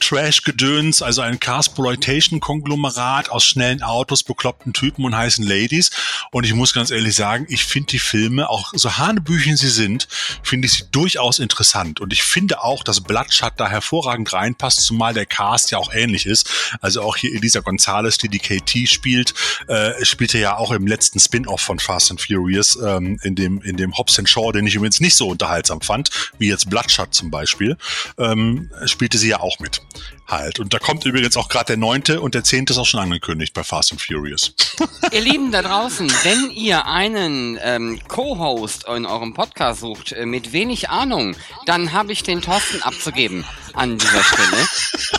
Trash-Gedöns, 0.00 1.00
also 1.02 1.22
ein 1.22 1.38
Carsploitation-Konglomerat 1.38 3.30
aus 3.30 3.44
schnellen 3.44 3.82
Autos, 3.82 4.24
bekloppten 4.24 4.72
Typen 4.72 5.04
und 5.04 5.16
heißen 5.16 5.44
Ladies. 5.44 5.90
Und 6.32 6.44
ich 6.44 6.54
muss 6.54 6.72
ganz 6.72 6.90
ehrlich 6.90 7.14
sagen, 7.14 7.46
ich 7.48 7.64
finde 7.64 7.88
die 7.88 7.98
Filme, 7.98 8.48
auch 8.48 8.72
so 8.74 8.98
hanebüchen 8.98 9.27
sie 9.36 9.68
sind, 9.68 10.08
finde 10.42 10.66
ich 10.66 10.72
sie 10.72 10.84
durchaus 10.90 11.38
interessant. 11.38 12.00
Und 12.00 12.12
ich 12.12 12.22
finde 12.22 12.62
auch, 12.62 12.82
dass 12.82 13.00
Bloodshot 13.00 13.54
da 13.56 13.68
hervorragend 13.68 14.32
reinpasst, 14.32 14.82
zumal 14.82 15.14
der 15.14 15.26
Cast 15.26 15.70
ja 15.70 15.78
auch 15.78 15.92
ähnlich 15.92 16.26
ist. 16.26 16.50
Also 16.80 17.02
auch 17.02 17.16
hier 17.16 17.34
Elisa 17.34 17.60
Gonzalez, 17.60 18.18
die 18.18 18.28
die 18.28 18.38
KT 18.38 18.88
spielt, 18.88 19.34
äh, 19.68 20.04
spielte 20.04 20.38
ja 20.38 20.56
auch 20.56 20.72
im 20.72 20.86
letzten 20.86 21.20
Spin-off 21.20 21.60
von 21.60 21.78
Fast 21.78 22.10
and 22.10 22.20
Furious, 22.20 22.78
ähm, 22.82 23.18
in 23.22 23.34
dem, 23.34 23.60
in 23.62 23.76
dem 23.76 23.96
Hobbs 23.96 24.18
and 24.18 24.28
Shaw, 24.28 24.52
den 24.52 24.66
ich 24.66 24.74
übrigens 24.74 25.00
nicht 25.00 25.16
so 25.16 25.28
unterhaltsam 25.28 25.80
fand, 25.80 26.10
wie 26.38 26.48
jetzt 26.48 26.70
Bloodshot 26.70 27.14
zum 27.14 27.30
Beispiel, 27.30 27.76
ähm, 28.18 28.70
spielte 28.86 29.18
sie 29.18 29.28
ja 29.28 29.40
auch 29.40 29.58
mit. 29.58 29.82
Halt. 30.28 30.60
Und 30.60 30.74
da 30.74 30.78
kommt 30.78 31.06
übrigens 31.06 31.38
auch 31.38 31.48
gerade 31.48 31.68
der 31.68 31.76
neunte 31.78 32.20
und 32.20 32.34
der 32.34 32.44
zehnte 32.44 32.74
ist 32.74 32.78
auch 32.78 32.86
schon 32.86 33.00
angekündigt 33.00 33.54
bei 33.54 33.64
Fast 33.64 33.92
and 33.92 34.02
Furious. 34.02 34.52
Ihr 35.12 35.22
Lieben 35.22 35.50
da 35.50 35.62
draußen, 35.62 36.12
wenn 36.22 36.50
ihr 36.50 36.84
einen 36.84 37.58
ähm, 37.62 37.98
Co-Host 38.08 38.84
in 38.94 39.06
eurem 39.06 39.32
Podcast 39.32 39.80
sucht 39.80 40.12
äh, 40.12 40.26
mit 40.26 40.52
wenig 40.52 40.90
Ahnung, 40.90 41.34
dann 41.64 41.92
habe 41.92 42.12
ich 42.12 42.22
den 42.22 42.42
Thorsten 42.42 42.82
abzugeben 42.82 43.46
an 43.72 43.96
dieser 43.96 44.22
Stelle. 44.22 44.68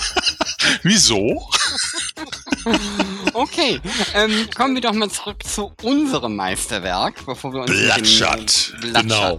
Wieso? 0.84 1.50
Okay, 3.34 3.80
ähm, 4.16 4.50
kommen 4.56 4.76
wir 4.76 4.82
doch 4.82 4.92
mal 4.92 5.10
zurück 5.10 5.44
zu 5.44 5.72
unserem 5.82 6.36
Meisterwerk, 6.36 7.26
bevor 7.26 7.54
wir 7.54 7.62
uns 7.62 7.70
mit 7.70 7.80
dem, 7.80 7.86
Bloodshot. 7.86 8.74
Genau. 8.82 9.38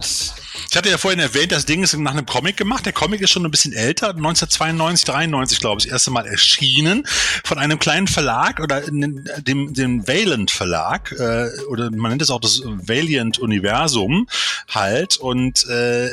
Ich 0.71 0.77
hatte 0.77 0.89
ja 0.89 0.97
vorhin 0.97 1.19
erwähnt, 1.19 1.51
das 1.51 1.65
Ding 1.65 1.83
ist 1.83 1.97
nach 1.97 2.13
einem 2.13 2.25
Comic 2.25 2.55
gemacht. 2.55 2.85
Der 2.85 2.93
Comic 2.93 3.19
ist 3.19 3.31
schon 3.31 3.43
ein 3.43 3.51
bisschen 3.51 3.73
älter, 3.73 4.11
1992, 4.11 5.03
93, 5.03 5.59
glaube 5.59 5.79
ich, 5.79 5.83
das 5.83 5.91
erste 5.91 6.11
Mal 6.11 6.25
erschienen 6.25 7.03
von 7.43 7.59
einem 7.59 7.77
kleinen 7.77 8.07
Verlag 8.07 8.61
oder 8.61 8.79
dem, 8.79 9.25
dem 9.73 10.07
Valent 10.07 10.49
Verlag 10.49 11.11
äh, 11.11 11.49
oder 11.67 11.91
man 11.91 12.11
nennt 12.11 12.21
es 12.21 12.29
auch 12.29 12.39
das 12.39 12.61
Valiant 12.63 13.37
Universum 13.37 14.29
halt. 14.69 15.17
Und 15.17 15.67
äh, 15.67 16.09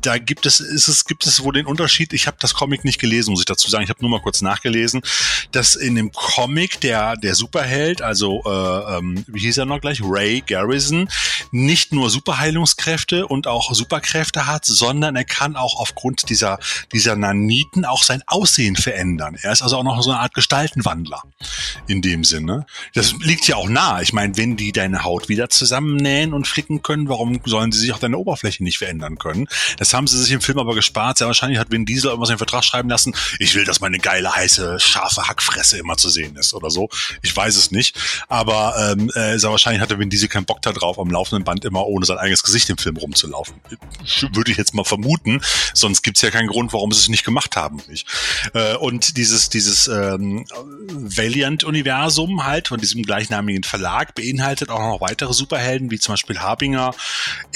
da 0.00 0.18
gibt 0.18 0.46
es, 0.46 0.60
ist 0.60 0.86
es 0.86 1.04
gibt 1.04 1.26
es 1.26 1.42
wohl 1.42 1.54
den 1.54 1.66
Unterschied. 1.66 2.12
Ich 2.12 2.28
habe 2.28 2.36
das 2.38 2.54
Comic 2.54 2.84
nicht 2.84 3.00
gelesen, 3.00 3.32
muss 3.32 3.40
ich 3.40 3.46
dazu 3.46 3.68
sagen. 3.68 3.82
Ich 3.82 3.90
habe 3.90 4.00
nur 4.00 4.12
mal 4.12 4.22
kurz 4.22 4.42
nachgelesen, 4.42 5.02
dass 5.50 5.74
in 5.74 5.96
dem 5.96 6.12
Comic 6.12 6.80
der 6.82 7.16
der 7.16 7.34
Superheld, 7.34 8.00
also 8.00 8.44
äh, 8.46 8.98
ähm, 8.98 9.24
wie 9.26 9.40
hieß 9.40 9.58
er 9.58 9.66
noch 9.66 9.80
gleich, 9.80 10.00
Ray 10.04 10.40
Garrison, 10.46 11.08
nicht 11.50 11.92
nur 11.92 12.10
Superheilungskräfte 12.10 13.26
und 13.26 13.48
auch 13.48 13.74
Superkräfte 13.88 14.46
hat, 14.46 14.66
sondern 14.66 15.16
er 15.16 15.24
kann 15.24 15.56
auch 15.56 15.80
aufgrund 15.80 16.28
dieser, 16.28 16.58
dieser 16.92 17.16
Naniten 17.16 17.86
auch 17.86 18.02
sein 18.02 18.22
Aussehen 18.26 18.76
verändern. 18.76 19.38
Er 19.40 19.52
ist 19.52 19.62
also 19.62 19.78
auch 19.78 19.82
noch 19.82 20.02
so 20.02 20.10
eine 20.10 20.20
Art 20.20 20.34
Gestaltenwandler 20.34 21.22
in 21.86 22.02
dem 22.02 22.22
Sinne. 22.22 22.66
Das 22.92 23.14
liegt 23.20 23.48
ja 23.48 23.56
auch 23.56 23.68
nah. 23.68 24.02
Ich 24.02 24.12
meine, 24.12 24.36
wenn 24.36 24.58
die 24.58 24.72
deine 24.72 25.04
Haut 25.04 25.30
wieder 25.30 25.48
zusammennähen 25.48 26.34
und 26.34 26.46
flicken 26.46 26.82
können, 26.82 27.08
warum 27.08 27.40
sollen 27.46 27.72
sie 27.72 27.78
sich 27.78 27.92
auch 27.94 27.98
deine 27.98 28.18
Oberfläche 28.18 28.62
nicht 28.62 28.76
verändern 28.76 29.16
können? 29.16 29.46
Das 29.78 29.94
haben 29.94 30.06
sie 30.06 30.18
sich 30.22 30.32
im 30.32 30.42
Film 30.42 30.58
aber 30.58 30.74
gespart. 30.74 31.16
Sehr 31.16 31.26
wahrscheinlich 31.26 31.58
hat 31.58 31.70
Vin 31.70 31.86
Diesel 31.86 32.10
irgendwas 32.10 32.28
in 32.28 32.34
den 32.34 32.38
Vertrag 32.38 32.64
schreiben 32.64 32.90
lassen. 32.90 33.14
Ich 33.38 33.54
will, 33.54 33.64
dass 33.64 33.80
meine 33.80 33.98
geile, 33.98 34.34
heiße, 34.34 34.80
scharfe 34.80 35.28
Hackfresse 35.28 35.78
immer 35.78 35.96
zu 35.96 36.10
sehen 36.10 36.36
ist 36.36 36.52
oder 36.52 36.68
so. 36.68 36.90
Ich 37.22 37.34
weiß 37.34 37.56
es 37.56 37.70
nicht. 37.70 37.96
Aber 38.28 38.92
ähm, 38.92 39.10
äh, 39.14 39.38
sehr 39.38 39.50
wahrscheinlich 39.50 39.80
hatte 39.80 39.98
Vin 39.98 40.10
Diesel 40.10 40.28
keinen 40.28 40.44
Bock 40.44 40.60
da 40.60 40.72
drauf, 40.72 40.98
am 40.98 41.10
laufenden 41.10 41.44
Band 41.44 41.64
immer 41.64 41.86
ohne 41.86 42.04
sein 42.04 42.18
eigenes 42.18 42.42
Gesicht 42.42 42.68
im 42.68 42.76
Film 42.76 42.98
rumzulaufen. 42.98 43.54
Würde 44.32 44.50
ich 44.50 44.56
jetzt 44.56 44.74
mal 44.74 44.84
vermuten. 44.84 45.40
Sonst 45.74 46.02
gibt's 46.02 46.22
ja 46.22 46.30
keinen 46.30 46.48
Grund, 46.48 46.72
warum 46.72 46.92
sie 46.92 47.00
es 47.00 47.08
nicht 47.08 47.24
gemacht 47.24 47.56
haben. 47.56 47.80
Nicht? 47.88 48.06
Äh, 48.54 48.76
und 48.76 49.16
dieses, 49.16 49.48
dieses 49.48 49.88
ähm, 49.88 50.46
Valiant-Universum 50.88 52.44
halt 52.44 52.68
von 52.68 52.80
diesem 52.80 53.02
gleichnamigen 53.02 53.64
Verlag 53.64 54.14
beinhaltet 54.14 54.70
auch 54.70 54.78
noch 54.78 55.00
weitere 55.00 55.32
Superhelden, 55.32 55.90
wie 55.90 55.98
zum 55.98 56.14
Beispiel 56.14 56.38
Harbinger, 56.38 56.94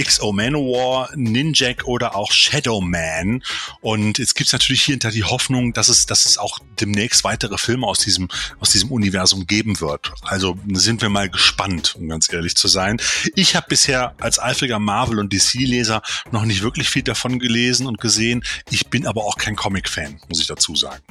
XO 0.02 0.32
Manowar, 0.32 1.10
Ninjak 1.14 1.84
oder 1.84 2.16
auch 2.16 2.32
Shadow 2.32 2.80
Man. 2.80 3.42
Und 3.80 4.18
jetzt 4.18 4.34
gibt's 4.34 4.52
natürlich 4.52 4.82
hier 4.82 4.94
hinter 4.94 5.10
die 5.10 5.24
Hoffnung, 5.24 5.72
dass 5.72 5.88
es, 5.88 6.06
dass 6.06 6.26
es 6.26 6.38
auch 6.38 6.58
demnächst 6.80 7.24
weitere 7.24 7.58
Filme 7.58 7.86
aus 7.86 8.00
diesem, 8.00 8.28
aus 8.60 8.70
diesem 8.70 8.90
Universum 8.90 9.46
geben 9.46 9.80
wird. 9.80 10.12
Also 10.22 10.58
sind 10.72 11.02
wir 11.02 11.08
mal 11.08 11.30
gespannt, 11.30 11.94
um 11.96 12.08
ganz 12.08 12.32
ehrlich 12.32 12.56
zu 12.56 12.68
sein. 12.68 13.00
Ich 13.34 13.56
habe 13.56 13.66
bisher 13.68 14.14
als 14.20 14.38
eifriger 14.38 14.78
Marvel- 14.78 15.18
und 15.18 15.32
DC-Leser 15.32 16.02
noch 16.30 16.44
nicht 16.44 16.62
wirklich 16.62 16.88
viel 16.88 17.02
davon 17.02 17.38
gelesen 17.38 17.86
und 17.86 18.00
gesehen. 18.00 18.44
Ich 18.70 18.88
bin 18.88 19.06
aber 19.06 19.24
auch 19.24 19.36
kein 19.36 19.56
Comic-Fan, 19.56 20.20
muss 20.28 20.40
ich 20.40 20.46
dazu 20.46 20.74
sagen. 20.74 21.02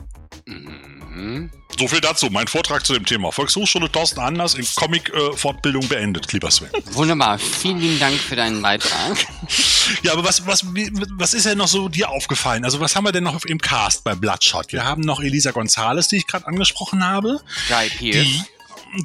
Mhm. 0.46 1.52
So 1.78 1.88
viel 1.88 2.02
dazu. 2.02 2.28
Mein 2.30 2.48
Vortrag 2.48 2.86
zu 2.86 2.94
dem 2.94 3.06
Thema. 3.06 3.32
Volkshochschule 3.32 3.92
Thorsten 3.92 4.20
Anders 4.20 4.56
in 4.56 4.66
Comic-Fortbildung 4.76 5.88
beendet, 5.88 6.32
lieber 6.34 6.52
Sven. 6.52 6.70
Wunderbar. 6.92 7.40
Vielen 7.40 7.80
lieben 7.80 8.00
Dank 8.00 8.18
für 8.20 8.36
deinen 8.36 8.62
Beitrag. 8.62 9.18
Ja, 10.04 10.14
aber 10.14 10.24
was, 10.24 10.46
was, 10.46 10.66
was 10.66 11.34
ist 11.34 11.46
denn 11.46 11.58
noch 11.58 11.68
so 11.68 11.90
dir 11.90 12.10
aufgefallen? 12.10 12.66
Also 12.66 12.80
was 12.80 12.96
haben 12.96 13.06
wir 13.06 13.12
denn 13.12 13.24
noch 13.24 13.44
im 13.46 13.60
Cast 13.60 14.04
bei 14.04 14.16
Bloodshot? 14.16 14.72
Wir 14.72 14.86
haben 14.86 15.02
noch 15.02 15.22
Elisa 15.22 15.52
Gonzalez, 15.52 16.08
die 16.08 16.18
ich 16.18 16.28
gerade 16.28 16.48
angesprochen 16.48 17.06
habe. 17.06 17.42
Guy 17.68 17.90
Pearce. 17.90 18.28
Die 18.28 18.44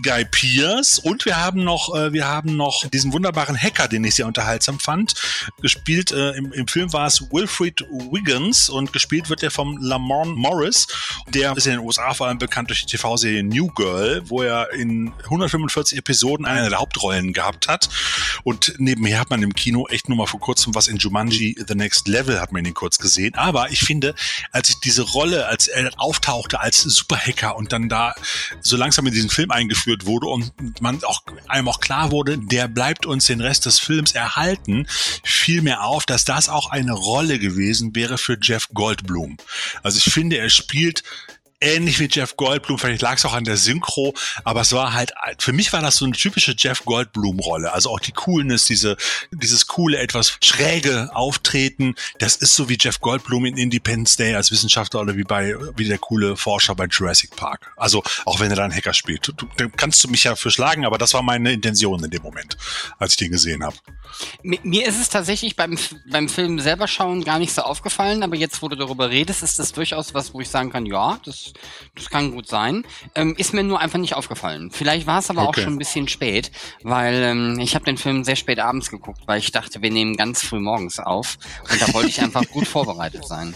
Guy 0.02 0.24
Pierce 0.24 0.98
und 0.98 1.24
wir 1.24 1.36
haben 1.36 1.64
noch 1.64 1.94
äh, 1.94 2.12
wir 2.12 2.26
haben 2.26 2.56
noch 2.56 2.88
diesen 2.90 3.12
wunderbaren 3.12 3.56
Hacker, 3.56 3.88
den 3.88 4.04
ich 4.04 4.14
sehr 4.14 4.26
unterhaltsam 4.26 4.80
fand. 4.80 5.14
Gespielt 5.60 6.12
äh, 6.12 6.32
im, 6.32 6.52
im 6.52 6.66
Film 6.68 6.92
war 6.92 7.06
es 7.06 7.22
Wilfred 7.30 7.82
Wiggins 7.90 8.68
und 8.68 8.92
gespielt 8.92 9.30
wird 9.30 9.42
er 9.42 9.50
vom 9.50 9.78
Lamont 9.78 10.36
Morris. 10.36 10.86
Der 11.28 11.56
ist 11.56 11.66
in 11.66 11.72
den 11.72 11.80
USA 11.80 12.14
vor 12.14 12.26
allem 12.26 12.38
bekannt 12.38 12.70
durch 12.70 12.84
die 12.84 12.96
TV-Serie 12.96 13.42
New 13.42 13.68
Girl, 13.68 14.22
wo 14.26 14.42
er 14.42 14.72
in 14.72 15.12
145 15.24 15.98
Episoden 15.98 16.46
eine 16.46 16.68
der 16.68 16.78
Hauptrollen 16.78 17.32
gehabt 17.32 17.68
hat. 17.68 17.88
Und 18.44 18.74
nebenher 18.78 19.20
hat 19.20 19.30
man 19.30 19.42
im 19.42 19.54
Kino 19.54 19.86
echt 19.88 20.08
nur 20.08 20.18
mal 20.18 20.26
vor 20.26 20.40
kurzem 20.40 20.74
was 20.74 20.88
in 20.88 20.98
Jumanji 20.98 21.56
The 21.66 21.74
Next 21.74 22.08
Level 22.08 22.40
hat 22.40 22.52
man 22.52 22.64
ihn 22.64 22.74
kurz 22.74 22.98
gesehen. 22.98 23.34
Aber 23.34 23.70
ich 23.70 23.80
finde, 23.80 24.14
als 24.52 24.68
ich 24.68 24.80
diese 24.80 25.02
Rolle, 25.02 25.46
als 25.46 25.68
er 25.68 25.90
auftauchte 25.96 26.60
als 26.60 26.78
Superhacker 26.78 27.56
und 27.56 27.72
dann 27.72 27.88
da 27.88 28.14
so 28.60 28.76
langsam 28.76 29.06
in 29.06 29.12
diesen 29.12 29.30
Film 29.30 29.50
eingeführt 29.76 30.06
wurde 30.06 30.26
und 30.26 30.80
man 30.80 31.02
auch 31.04 31.22
einem 31.48 31.68
auch 31.68 31.80
klar 31.80 32.10
wurde, 32.10 32.38
der 32.38 32.68
bleibt 32.68 33.06
uns 33.06 33.26
den 33.26 33.40
Rest 33.40 33.66
des 33.66 33.78
Films 33.78 34.12
erhalten, 34.12 34.86
fiel 35.22 35.62
mir 35.62 35.82
auf, 35.82 36.06
dass 36.06 36.24
das 36.24 36.48
auch 36.48 36.70
eine 36.70 36.92
Rolle 36.92 37.38
gewesen 37.38 37.94
wäre 37.94 38.18
für 38.18 38.38
Jeff 38.40 38.68
Goldblum. 38.72 39.36
Also 39.82 39.98
ich 39.98 40.12
finde, 40.12 40.38
er 40.38 40.50
spielt 40.50 41.02
ähnlich 41.60 41.98
wie 42.00 42.08
Jeff 42.10 42.36
Goldblum, 42.36 42.78
vielleicht 42.78 43.02
lag 43.02 43.16
es 43.16 43.24
auch 43.24 43.32
an 43.32 43.44
der 43.44 43.56
Synchro, 43.56 44.14
aber 44.44 44.60
es 44.60 44.72
war 44.72 44.92
halt, 44.92 45.12
für 45.38 45.52
mich 45.52 45.72
war 45.72 45.80
das 45.82 45.96
so 45.96 46.04
eine 46.04 46.14
typische 46.14 46.54
Jeff 46.56 46.84
Goldblum-Rolle. 46.84 47.72
Also 47.72 47.90
auch 47.90 48.00
die 48.00 48.12
Coolness, 48.12 48.64
diese, 48.64 48.96
dieses 49.30 49.66
coole, 49.66 49.98
etwas 49.98 50.36
schräge 50.42 51.10
Auftreten, 51.14 51.94
das 52.18 52.36
ist 52.36 52.54
so 52.54 52.68
wie 52.68 52.78
Jeff 52.80 53.00
Goldblum 53.00 53.46
in 53.46 53.56
Independence 53.56 54.16
Day 54.16 54.34
als 54.34 54.50
Wissenschaftler 54.50 55.00
oder 55.00 55.16
wie 55.16 55.24
bei, 55.24 55.54
wie 55.76 55.86
der 55.86 55.98
coole 55.98 56.36
Forscher 56.36 56.74
bei 56.74 56.86
Jurassic 56.86 57.34
Park. 57.36 57.72
Also 57.76 58.02
auch 58.24 58.40
wenn 58.40 58.50
er 58.50 58.56
da 58.56 58.64
einen 58.64 58.74
Hacker 58.74 58.94
spielt. 58.94 59.26
Du, 59.28 59.32
du, 59.32 59.70
kannst 59.70 60.02
du 60.04 60.08
mich 60.08 60.24
ja 60.24 60.36
für 60.36 60.50
schlagen, 60.50 60.84
aber 60.84 60.98
das 60.98 61.14
war 61.14 61.22
meine 61.22 61.52
Intention 61.52 62.02
in 62.04 62.10
dem 62.10 62.22
Moment, 62.22 62.56
als 62.98 63.12
ich 63.12 63.18
den 63.18 63.30
gesehen 63.30 63.64
habe. 63.64 63.76
Mi- 64.42 64.60
Mir 64.62 64.86
ist 64.86 65.00
es 65.00 65.08
tatsächlich 65.08 65.56
beim, 65.56 65.78
beim 66.10 66.28
Film 66.28 66.60
selber 66.60 66.86
schauen 66.88 67.24
gar 67.24 67.38
nicht 67.38 67.52
so 67.52 67.62
aufgefallen, 67.62 68.22
aber 68.22 68.36
jetzt, 68.36 68.62
wo 68.62 68.68
du 68.68 68.76
darüber 68.76 69.10
redest, 69.10 69.42
ist 69.42 69.58
das 69.58 69.72
durchaus 69.72 70.14
was, 70.14 70.34
wo 70.34 70.40
ich 70.40 70.48
sagen 70.48 70.70
kann, 70.70 70.86
ja, 70.86 71.18
das, 71.24 71.45
das 71.94 72.10
kann 72.10 72.32
gut 72.32 72.46
sein. 72.48 72.84
Ähm, 73.14 73.34
ist 73.38 73.54
mir 73.54 73.62
nur 73.62 73.80
einfach 73.80 73.98
nicht 73.98 74.14
aufgefallen. 74.14 74.70
Vielleicht 74.70 75.06
war 75.06 75.18
es 75.20 75.30
aber 75.30 75.48
Okay. 75.48 75.60
auch 75.60 75.64
schon 75.64 75.74
ein 75.74 75.78
bisschen 75.78 76.08
spät, 76.08 76.50
weil 76.82 77.14
ähm, 77.22 77.58
ich 77.60 77.74
habe 77.74 77.84
den 77.84 77.96
Film 77.98 78.24
sehr 78.24 78.36
spät 78.36 78.58
abends 78.58 78.90
geguckt, 78.90 79.20
weil 79.26 79.38
ich 79.38 79.52
dachte, 79.52 79.82
wir 79.82 79.90
nehmen 79.90 80.16
ganz 80.16 80.44
früh 80.44 80.60
morgens 80.60 80.98
auf 80.98 81.38
und 81.70 81.80
da 81.80 81.92
wollte 81.94 82.08
ich 82.08 82.20
einfach 82.20 82.42
gut 82.50 82.66
vorbereitet 82.66 83.26
sein. 83.26 83.54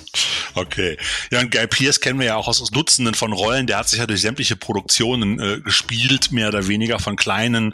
Okay. 0.54 0.96
Ja, 1.30 1.40
und 1.40 1.50
Guy 1.52 1.66
Pierce 1.66 2.00
kennen 2.00 2.18
wir 2.18 2.26
ja 2.26 2.36
auch 2.36 2.48
aus, 2.48 2.60
aus 2.60 2.70
Dutzenden 2.70 3.14
von 3.14 3.32
Rollen. 3.32 3.66
Der 3.66 3.76
hat 3.78 3.88
sich 3.88 3.98
ja 4.00 4.06
durch 4.06 4.20
sämtliche 4.20 4.56
Produktionen 4.56 5.38
äh, 5.38 5.60
gespielt, 5.60 6.32
mehr 6.32 6.48
oder 6.48 6.66
weniger 6.66 6.98
von 6.98 7.14
kleinen 7.16 7.72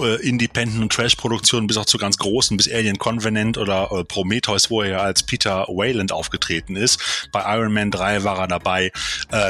äh, 0.00 0.26
Independent- 0.26 0.80
und 0.82 0.92
Trash-Produktionen 0.92 1.66
bis 1.66 1.76
auch 1.76 1.84
zu 1.84 1.98
ganz 1.98 2.16
großen, 2.16 2.56
bis 2.56 2.70
Alien 2.70 2.98
Covenant 2.98 3.58
oder 3.58 3.90
äh, 3.92 4.04
Prometheus, 4.04 4.70
wo 4.70 4.82
er 4.82 4.90
ja 4.90 4.98
als 5.00 5.22
Peter 5.22 5.66
Wayland 5.68 6.12
aufgetreten 6.12 6.76
ist. 6.76 7.28
Bei 7.30 7.44
Iron 7.56 7.72
Man 7.74 7.90
3 7.90 8.24
war 8.24 8.38
er 8.38 8.48
dabei. 8.48 8.90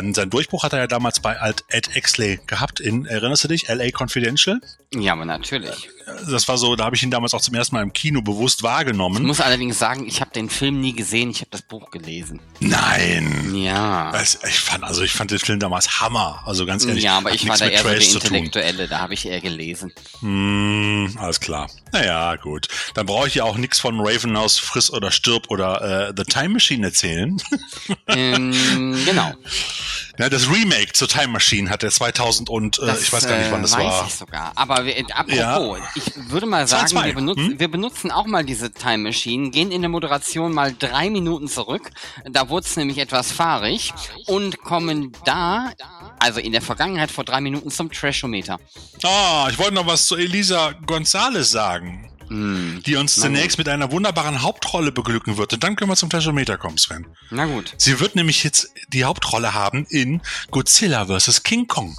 Ähm, 0.04 0.14
sein 0.14 0.30
Durchbruch 0.30 0.64
hat 0.64 0.72
er 0.72 0.80
ja 0.80 0.86
damals 0.86 1.20
bei 1.20 1.38
Alt 1.40 1.64
Ed 1.68 1.96
Exley 1.96 2.40
gehabt 2.46 2.80
in, 2.80 3.06
erinnerst 3.06 3.44
du 3.44 3.48
dich, 3.48 3.68
LA 3.68 3.90
Confidential? 3.96 4.60
Ja, 4.92 5.12
aber 5.12 5.24
natürlich. 5.24 5.88
Das 6.30 6.46
war 6.48 6.58
so, 6.58 6.76
da 6.76 6.84
habe 6.84 6.96
ich 6.96 7.02
ihn 7.02 7.10
damals 7.10 7.34
auch 7.34 7.40
zum 7.40 7.54
ersten 7.54 7.74
Mal 7.76 7.82
im 7.82 7.92
Kino 7.92 8.20
bewusst 8.22 8.60
Ich 8.60 8.64
wahrgenommen. 8.64 9.24
muss 9.24 9.40
allerdings 9.40 9.78
sagen, 9.78 10.06
ich 10.06 10.20
habe 10.20 10.30
den 10.32 10.50
Film 10.50 10.80
nie 10.80 10.92
gesehen, 10.94 11.30
ich 11.30 11.40
habe 11.40 11.48
das 11.50 11.62
Buch 11.62 11.90
gelesen. 11.90 12.40
Nein! 12.60 13.54
Ja. 13.54 14.12
Das, 14.12 14.38
ich 14.48 14.58
fand, 14.60 14.84
also 14.84 15.02
ich 15.02 15.12
fand 15.12 15.30
den 15.30 15.38
Film 15.38 15.60
damals 15.60 16.00
Hammer. 16.00 16.42
Also 16.44 16.66
ganz 16.66 16.84
ehrlich. 16.84 17.04
Ja, 17.04 17.18
aber 17.18 17.32
ich 17.32 17.48
war 17.48 17.56
da 17.56 17.66
eher 17.68 17.78
so 17.78 17.88
Trash 17.88 17.98
der 17.98 18.08
zu 18.08 18.18
tun. 18.18 18.36
Intellektuelle, 18.36 18.88
da 18.88 19.00
habe 19.00 19.14
ich 19.14 19.26
eher 19.26 19.40
gelesen. 19.40 19.92
Hm, 20.20 21.16
alles 21.18 21.40
klar. 21.40 21.70
Naja, 21.92 22.36
gut. 22.36 22.68
Dann 22.94 23.06
brauche 23.06 23.28
ich 23.28 23.36
ja 23.36 23.44
auch 23.44 23.56
nichts 23.56 23.80
von 23.80 23.98
Raven 24.00 24.36
aus 24.36 24.58
Friss 24.58 24.90
oder 24.92 25.10
Stirb 25.10 25.50
oder 25.50 26.08
äh, 26.08 26.12
The 26.16 26.24
Time 26.24 26.50
Machine 26.50 26.86
erzählen. 26.86 27.40
ähm, 28.08 28.52
genau. 29.06 29.32
Ja, 30.18 30.28
das 30.28 30.48
Remake 30.48 30.92
zur 30.92 31.08
Time 31.08 31.28
Machine 31.28 31.70
hat 31.70 31.82
der 31.82 31.90
2000 31.90 32.48
und 32.48 32.78
äh, 32.78 32.86
Das, 32.86 33.02
ich 33.02 33.12
weiß 33.12 33.26
gar 33.26 33.38
nicht, 33.38 33.50
wann 33.50 33.62
das 33.62 33.72
äh, 33.74 33.78
weiß 33.78 33.84
war. 33.84 34.06
ich 34.06 34.14
sogar. 34.14 34.52
Aber 34.54 34.84
wir, 34.84 34.96
äh, 34.96 35.04
apropos, 35.12 35.36
Ja. 35.36 35.90
ich 35.94 36.12
würde 36.30 36.46
mal 36.46 36.66
sagen, 36.66 36.86
2-2, 36.86 37.04
wir, 37.06 37.14
benutzen, 37.14 37.46
hm? 37.50 37.60
wir 37.60 37.68
benutzen 37.70 38.10
auch 38.10 38.26
mal 38.26 38.44
diese 38.44 38.72
Time 38.72 38.98
Machine, 38.98 39.50
gehen 39.50 39.70
in 39.72 39.82
der 39.82 39.88
Moderation 39.90 40.52
mal 40.52 40.74
drei 40.78 41.10
Minuten 41.10 41.48
zurück. 41.48 41.90
Da 42.30 42.48
wurde 42.48 42.66
es 42.66 42.76
nämlich 42.76 42.98
etwas 42.98 43.32
fahrig 43.32 43.92
und 44.26 44.60
kommen 44.60 45.12
da, 45.24 45.72
also 46.18 46.40
in 46.40 46.52
der 46.52 46.62
Vergangenheit 46.62 47.10
vor 47.10 47.24
drei 47.24 47.40
Minuten 47.40 47.70
zum 47.70 47.90
Trashometer. 47.90 48.58
Ah, 49.02 49.48
ich 49.50 49.58
wollte 49.58 49.74
noch 49.74 49.86
was 49.86 50.06
zu 50.06 50.16
Elisa 50.16 50.72
Gonzalez 50.86 51.50
sagen, 51.50 52.10
Hm. 52.28 52.82
die 52.84 52.96
uns 52.96 53.16
Na 53.16 53.24
zunächst 53.24 53.58
mit 53.58 53.68
einer 53.68 53.90
wunderbaren 53.90 54.42
Hauptrolle 54.42 54.92
beglücken 54.92 55.36
wird. 55.36 55.52
Und 55.52 55.64
dann 55.64 55.76
können 55.76 55.90
wir 55.90 55.96
zum 55.96 56.10
Taschometer 56.10 56.56
kommen, 56.56 56.78
Sven. 56.78 57.06
Na 57.30 57.46
gut. 57.46 57.74
Sie 57.78 58.00
wird 58.00 58.16
nämlich 58.16 58.44
jetzt 58.44 58.70
die 58.88 59.04
Hauptrolle 59.04 59.54
haben 59.54 59.86
in 59.88 60.20
Godzilla 60.50 61.06
vs. 61.06 61.42
King 61.42 61.66
Kong, 61.66 61.96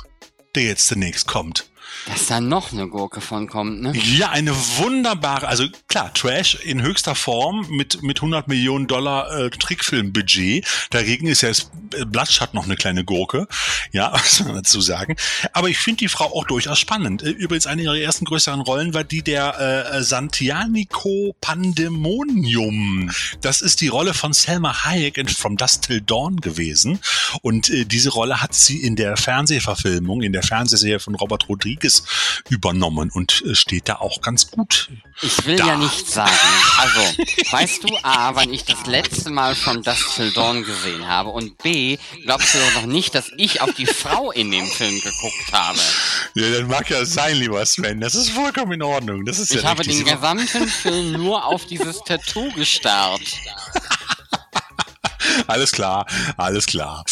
der 0.55 0.63
jetzt 0.63 0.87
zunächst 0.87 1.27
kommt. 1.27 1.69
Dass 2.07 2.27
da 2.27 2.39
noch 2.39 2.71
eine 2.71 2.87
Gurke 2.87 3.21
von 3.21 3.47
kommt, 3.47 3.81
ne? 3.81 3.93
Ja, 3.95 4.29
eine 4.29 4.55
wunderbare, 4.77 5.47
also 5.47 5.65
klar, 5.87 6.13
Trash 6.13 6.55
in 6.55 6.81
höchster 6.81 7.15
Form 7.15 7.65
mit, 7.69 8.03
mit 8.03 8.17
100 8.19 8.47
Millionen 8.47 8.87
Dollar 8.87 9.31
äh, 9.31 9.49
Trickfilmbudget. 9.49 10.65
Dagegen 10.91 11.27
ist 11.27 11.41
ja 11.41 11.49
das 11.49 11.71
äh, 11.95 12.05
Bloodshot 12.05 12.53
noch 12.53 12.65
eine 12.65 12.75
kleine 12.75 13.03
Gurke. 13.03 13.47
Ja, 13.91 14.13
was 14.13 14.43
man 14.43 14.55
dazu 14.55 14.81
sagen. 14.81 15.15
Aber 15.53 15.69
ich 15.69 15.77
finde 15.79 15.99
die 15.99 16.07
Frau 16.07 16.25
auch 16.25 16.45
durchaus 16.45 16.79
spannend. 16.79 17.23
Äh, 17.23 17.29
Übrigens, 17.29 17.65
eine 17.65 17.81
ihrer 17.81 17.97
ersten 17.97 18.25
größeren 18.25 18.61
Rollen 18.61 18.93
war 18.93 19.03
die 19.03 19.23
der 19.23 19.89
äh, 19.91 20.03
Santianico 20.03 21.35
Pandemonium. 21.41 23.11
Das 23.41 23.61
ist 23.61 23.81
die 23.81 23.87
Rolle 23.87 24.13
von 24.13 24.33
Selma 24.33 24.85
Hayek 24.85 25.17
in 25.17 25.27
From 25.27 25.57
Dusk 25.57 25.83
Till 25.83 26.01
Dawn 26.01 26.37
gewesen. 26.37 26.99
Und 27.41 27.69
äh, 27.69 27.85
diese 27.85 28.09
Rolle 28.09 28.41
hat 28.41 28.53
sie 28.53 28.81
in 28.81 28.95
der 28.95 29.17
Fernsehverfilmung, 29.17 30.21
in 30.21 30.33
der 30.33 30.43
Fernsehserie 30.43 30.99
von 30.99 31.15
Robert 31.15 31.49
Rodriguez 31.49 31.84
Krieges 31.85 32.03
übernommen 32.49 33.09
und 33.11 33.43
äh, 33.45 33.55
steht 33.55 33.89
da 33.89 33.95
auch 33.95 34.21
ganz 34.21 34.51
gut. 34.51 34.89
Ich 35.21 35.45
will 35.45 35.55
da. 35.55 35.67
ja 35.67 35.77
nicht 35.77 36.09
sagen. 36.09 36.31
Also, 36.77 36.99
weißt 37.51 37.83
du, 37.83 37.95
A, 38.03 38.35
wann 38.35 38.53
ich 38.53 38.65
das 38.65 38.85
letzte 38.85 39.29
Mal 39.29 39.55
schon 39.55 39.83
das 39.83 39.99
Till 40.15 40.31
Dawn 40.31 40.63
gesehen 40.63 41.07
habe 41.07 41.29
und 41.29 41.57
B, 41.59 41.97
glaubst 42.23 42.53
du 42.53 42.59
doch 42.59 42.81
noch 42.81 42.87
nicht, 42.87 43.15
dass 43.15 43.31
ich 43.37 43.61
auf 43.61 43.73
die 43.73 43.85
Frau 43.85 44.31
in 44.31 44.51
dem 44.51 44.65
Film 44.65 44.99
geguckt 44.99 45.51
habe. 45.51 45.79
Ja, 46.33 46.49
dann 46.49 46.67
mag 46.67 46.89
ja 46.89 47.05
sein, 47.05 47.37
lieber 47.37 47.65
Sven. 47.65 48.01
Das 48.01 48.15
ist 48.15 48.31
vollkommen 48.31 48.73
in 48.73 48.83
Ordnung. 48.83 49.25
Das 49.25 49.39
ist 49.39 49.53
Ich 49.53 49.61
ja 49.61 49.69
habe 49.69 49.83
den 49.83 50.03
gesamten 50.03 50.67
Film 50.67 51.13
nur 51.13 51.45
auf 51.45 51.65
dieses 51.65 51.99
Tattoo 52.03 52.51
gestarrt. 52.53 53.21
Alles 55.47 55.71
klar, 55.71 56.05
alles 56.37 56.65
klar. 56.65 57.03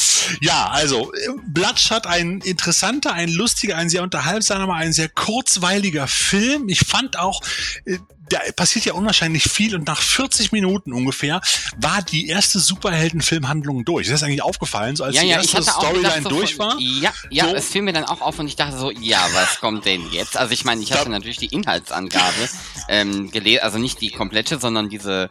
Ja, 0.41 0.69
also 0.71 1.13
äh, 1.13 1.29
Bloodshot, 1.47 2.07
ein 2.07 2.39
interessanter, 2.41 3.13
ein 3.13 3.29
lustiger, 3.29 3.77
ein 3.77 3.89
sehr 3.89 4.03
unterhaltsamer, 4.03 4.73
ein 4.73 4.93
sehr 4.93 5.09
kurzweiliger 5.09 6.07
Film. 6.07 6.69
Ich 6.69 6.79
fand 6.79 7.17
auch, 7.17 7.41
äh, 7.85 7.97
da 8.29 8.39
passiert 8.55 8.85
ja 8.85 8.93
unwahrscheinlich 8.93 9.43
viel 9.43 9.75
und 9.75 9.87
nach 9.87 10.01
40 10.01 10.51
Minuten 10.51 10.93
ungefähr 10.93 11.41
war 11.77 12.01
die 12.01 12.27
erste 12.27 12.59
Superheldenfilmhandlung 12.59 13.85
durch. 13.85 14.07
Ist 14.07 14.13
das 14.13 14.23
eigentlich 14.23 14.41
aufgefallen, 14.43 14.95
so 14.95 15.03
als 15.03 15.15
Ja, 15.15 15.21
die 15.23 15.27
ja, 15.29 15.41
ich 15.41 15.53
erste 15.53 15.71
Storyline 15.71 16.21
so 16.23 16.29
durch 16.29 16.57
war? 16.59 16.77
Ja, 16.79 17.11
ja, 17.29 17.49
So. 17.49 17.55
es 17.55 17.67
fiel 17.69 17.81
mir 17.81 17.93
dann 17.93 18.05
auch 18.05 18.21
auf 18.21 18.39
und 18.39 18.47
ich 18.47 18.55
dachte 18.55 18.77
so, 18.77 18.91
ja, 18.91 19.19
was 19.33 19.59
kommt 19.59 19.85
denn 19.85 20.09
jetzt? 20.11 20.37
Also 20.37 20.53
ich 20.53 20.65
meine, 20.65 20.81
ich 20.81 20.91
hatte 20.91 21.05
Da- 21.05 21.09
natürlich 21.11 21.37
die 21.37 21.47
Inhaltsangabe 21.47 22.49
ähm, 22.87 23.29
gelesen, 23.31 23.61
also 23.63 23.77
nicht 23.77 24.01
die 24.01 24.09
komplette, 24.09 24.59
sondern 24.59 24.89
diese 24.89 25.29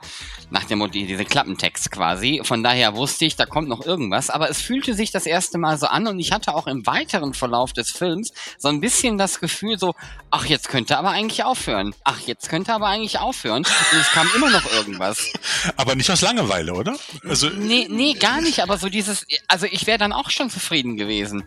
nach 0.50 0.64
dem 0.64 0.78
Motto, 0.80 0.92
diese 0.92 1.24
Klappentext 1.24 1.90
quasi. 1.90 2.40
Von 2.44 2.62
daher 2.62 2.94
wusste 2.94 3.24
ich, 3.24 3.36
da 3.36 3.46
kommt 3.46 3.68
noch 3.68 3.86
irgendwas, 3.86 4.28
aber 4.28 4.50
es 4.50 4.60
fühlte 4.60 4.92
sich 4.94 5.10
das 5.10 5.24
erste 5.24 5.56
Mal 5.56 5.78
so 5.78 5.86
an 5.86 6.06
und 6.06 6.18
ich 6.18 6.30
hatte 6.32 6.54
auch 6.54 6.66
im 6.66 6.86
weiteren 6.86 7.32
Verlauf 7.32 7.72
des 7.72 7.90
Films 7.90 8.32
so 8.58 8.68
ein 8.68 8.80
bisschen 8.80 9.16
das 9.16 9.40
Gefühl 9.40 9.78
so, 9.78 9.94
ach, 10.30 10.44
jetzt 10.44 10.68
könnte 10.68 10.98
aber 10.98 11.10
eigentlich 11.10 11.42
aufhören. 11.44 11.94
Ach, 12.04 12.20
jetzt 12.20 12.50
könnte 12.50 12.74
aber 12.74 12.81
eigentlich 12.88 13.18
aufhören. 13.18 13.58
Und 13.92 13.98
es 14.00 14.08
kam 14.10 14.28
immer 14.34 14.50
noch 14.50 14.70
irgendwas. 14.72 15.32
Aber 15.76 15.94
nicht 15.94 16.10
aus 16.10 16.20
Langeweile, 16.20 16.74
oder? 16.74 16.96
Also 17.28 17.48
Nee, 17.48 17.86
nee, 17.90 18.14
gar 18.14 18.40
nicht, 18.40 18.60
aber 18.60 18.78
so 18.78 18.88
dieses, 18.88 19.26
also 19.48 19.66
ich 19.66 19.86
wäre 19.86 19.98
dann 19.98 20.12
auch 20.12 20.30
schon 20.30 20.50
zufrieden 20.50 20.96
gewesen. 20.96 21.44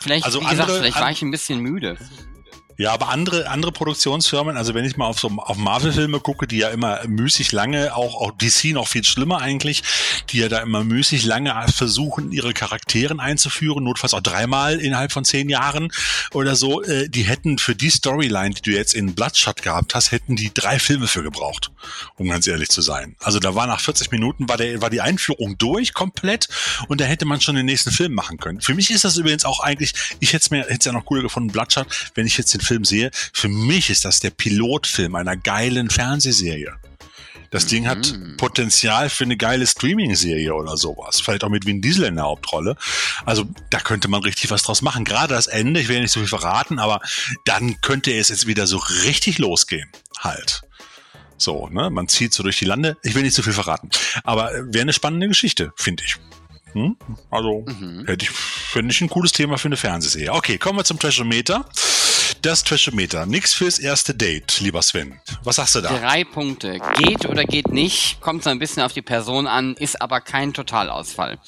Vielleicht, 0.00 0.24
Also 0.24 0.40
wie 0.40 0.44
gesagt, 0.44 0.62
andere- 0.68 0.78
vielleicht 0.80 1.00
war 1.00 1.10
ich 1.10 1.22
ein 1.22 1.30
bisschen 1.30 1.60
müde. 1.60 1.96
Ja, 2.76 2.92
aber 2.92 3.08
andere, 3.10 3.48
andere 3.48 3.70
Produktionsfirmen, 3.70 4.56
also 4.56 4.74
wenn 4.74 4.84
ich 4.84 4.96
mal 4.96 5.06
auf 5.06 5.20
so 5.20 5.28
auf 5.28 5.56
Marvel-Filme 5.56 6.18
gucke, 6.18 6.48
die 6.48 6.58
ja 6.58 6.70
immer 6.70 7.06
müßig 7.06 7.52
lange, 7.52 7.94
auch, 7.94 8.20
auch 8.20 8.32
DC 8.32 8.72
noch 8.72 8.88
viel 8.88 9.04
schlimmer 9.04 9.40
eigentlich, 9.40 9.82
die 10.30 10.38
ja 10.38 10.48
da 10.48 10.58
immer 10.58 10.82
müßig 10.82 11.24
lange 11.24 11.54
versuchen, 11.68 12.32
ihre 12.32 12.52
Charakteren 12.52 13.20
einzuführen, 13.20 13.84
notfalls 13.84 14.12
auch 14.12 14.22
dreimal 14.22 14.80
innerhalb 14.80 15.12
von 15.12 15.24
zehn 15.24 15.48
Jahren 15.48 15.92
oder 16.32 16.56
so, 16.56 16.82
äh, 16.82 17.08
die 17.08 17.22
hätten 17.22 17.58
für 17.58 17.76
die 17.76 17.90
Storyline, 17.90 18.54
die 18.54 18.62
du 18.62 18.70
jetzt 18.72 18.94
in 18.94 19.14
Bloodshot 19.14 19.62
gehabt 19.62 19.94
hast, 19.94 20.10
hätten 20.10 20.34
die 20.34 20.52
drei 20.52 20.80
Filme 20.80 21.06
für 21.06 21.22
gebraucht, 21.22 21.70
um 22.16 22.28
ganz 22.28 22.48
ehrlich 22.48 22.70
zu 22.70 22.82
sein. 22.82 23.14
Also 23.20 23.38
da 23.38 23.54
war 23.54 23.68
nach 23.68 23.80
40 23.80 24.10
Minuten 24.10 24.48
war 24.48 24.56
der, 24.56 24.82
war 24.82 24.90
die 24.90 25.00
Einführung 25.00 25.56
durch 25.58 25.94
komplett 25.94 26.48
und 26.88 27.00
da 27.00 27.04
hätte 27.04 27.24
man 27.24 27.40
schon 27.40 27.54
den 27.54 27.66
nächsten 27.66 27.92
Film 27.92 28.14
machen 28.14 28.38
können. 28.38 28.60
Für 28.60 28.74
mich 28.74 28.90
ist 28.90 29.04
das 29.04 29.16
übrigens 29.16 29.44
auch 29.44 29.60
eigentlich, 29.60 29.94
ich 30.18 30.32
hätte 30.32 30.42
es 30.42 30.50
mir, 30.50 30.62
hätte 30.62 30.78
es 30.80 30.84
ja 30.86 30.92
noch 30.92 31.04
cooler 31.04 31.22
gefunden, 31.22 31.52
Bloodshot, 31.52 31.86
wenn 32.16 32.26
ich 32.26 32.36
jetzt 32.36 32.52
den 32.52 32.63
Film 32.64 32.84
sehe. 32.84 33.10
Für 33.32 33.48
mich 33.48 33.90
ist 33.90 34.04
das 34.04 34.20
der 34.20 34.30
Pilotfilm 34.30 35.14
einer 35.14 35.36
geilen 35.36 35.90
Fernsehserie. 35.90 36.74
Das 37.54 37.66
Ding 37.66 37.86
hat 37.86 38.18
Potenzial 38.36 39.08
für 39.08 39.22
eine 39.22 39.36
geile 39.36 39.64
Streaming-Serie 39.64 40.52
oder 40.52 40.76
sowas. 40.76 41.20
Vielleicht 41.20 41.44
auch 41.44 41.50
mit 41.50 41.66
Vin 41.66 41.80
Diesel 41.80 42.06
in 42.06 42.16
der 42.16 42.24
Hauptrolle. 42.24 42.74
Also 43.24 43.44
da 43.70 43.78
könnte 43.78 44.08
man 44.08 44.22
richtig 44.22 44.50
was 44.50 44.64
draus 44.64 44.82
machen. 44.82 45.04
Gerade 45.04 45.34
das 45.34 45.46
Ende, 45.46 45.78
ich 45.78 45.86
will 45.86 46.00
nicht 46.00 46.10
so 46.10 46.18
viel 46.18 46.28
verraten, 46.28 46.80
aber 46.80 47.00
dann 47.44 47.80
könnte 47.80 48.12
es 48.12 48.28
jetzt 48.28 48.48
wieder 48.48 48.66
so 48.66 48.78
richtig 49.04 49.38
losgehen. 49.38 49.88
Halt. 50.18 50.62
So, 51.36 51.68
ne? 51.68 51.90
Man 51.90 52.08
zieht 52.08 52.34
so 52.34 52.42
durch 52.42 52.58
die 52.58 52.64
Lande. 52.64 52.96
Ich 53.04 53.14
will 53.14 53.22
nicht 53.22 53.34
zu 53.34 53.42
viel 53.44 53.52
verraten. 53.52 53.88
Aber 54.24 54.52
äh, 54.52 54.64
wäre 54.74 54.82
eine 54.82 54.92
spannende 54.92 55.28
Geschichte, 55.28 55.72
finde 55.76 56.02
ich. 56.04 56.16
Hm? 56.72 56.96
Also 57.30 57.64
hätte 58.06 58.24
ich, 58.24 58.30
finde 58.30 58.92
ich 58.92 59.00
ein 59.00 59.08
cooles 59.08 59.30
Thema 59.30 59.58
für 59.58 59.68
eine 59.68 59.76
Fernsehserie. 59.76 60.32
Okay, 60.32 60.58
kommen 60.58 60.78
wir 60.78 60.84
zum 60.84 60.98
Trashometer. 60.98 61.68
Das 62.44 62.62
Trashometer. 62.62 63.24
Nix 63.24 63.54
fürs 63.54 63.78
erste 63.78 64.12
Date, 64.12 64.60
lieber 64.60 64.82
Sven. 64.82 65.18
Was 65.44 65.56
sagst 65.56 65.76
du 65.76 65.80
da? 65.80 65.98
Drei 65.98 66.24
Punkte. 66.24 66.78
Geht 66.98 67.24
oder 67.24 67.44
geht 67.44 67.68
nicht, 67.68 68.20
kommt 68.20 68.44
so 68.44 68.50
ein 68.50 68.58
bisschen 68.58 68.82
auf 68.82 68.92
die 68.92 69.00
Person 69.00 69.46
an, 69.46 69.72
ist 69.78 70.02
aber 70.02 70.20
kein 70.20 70.52
Totalausfall. 70.52 71.38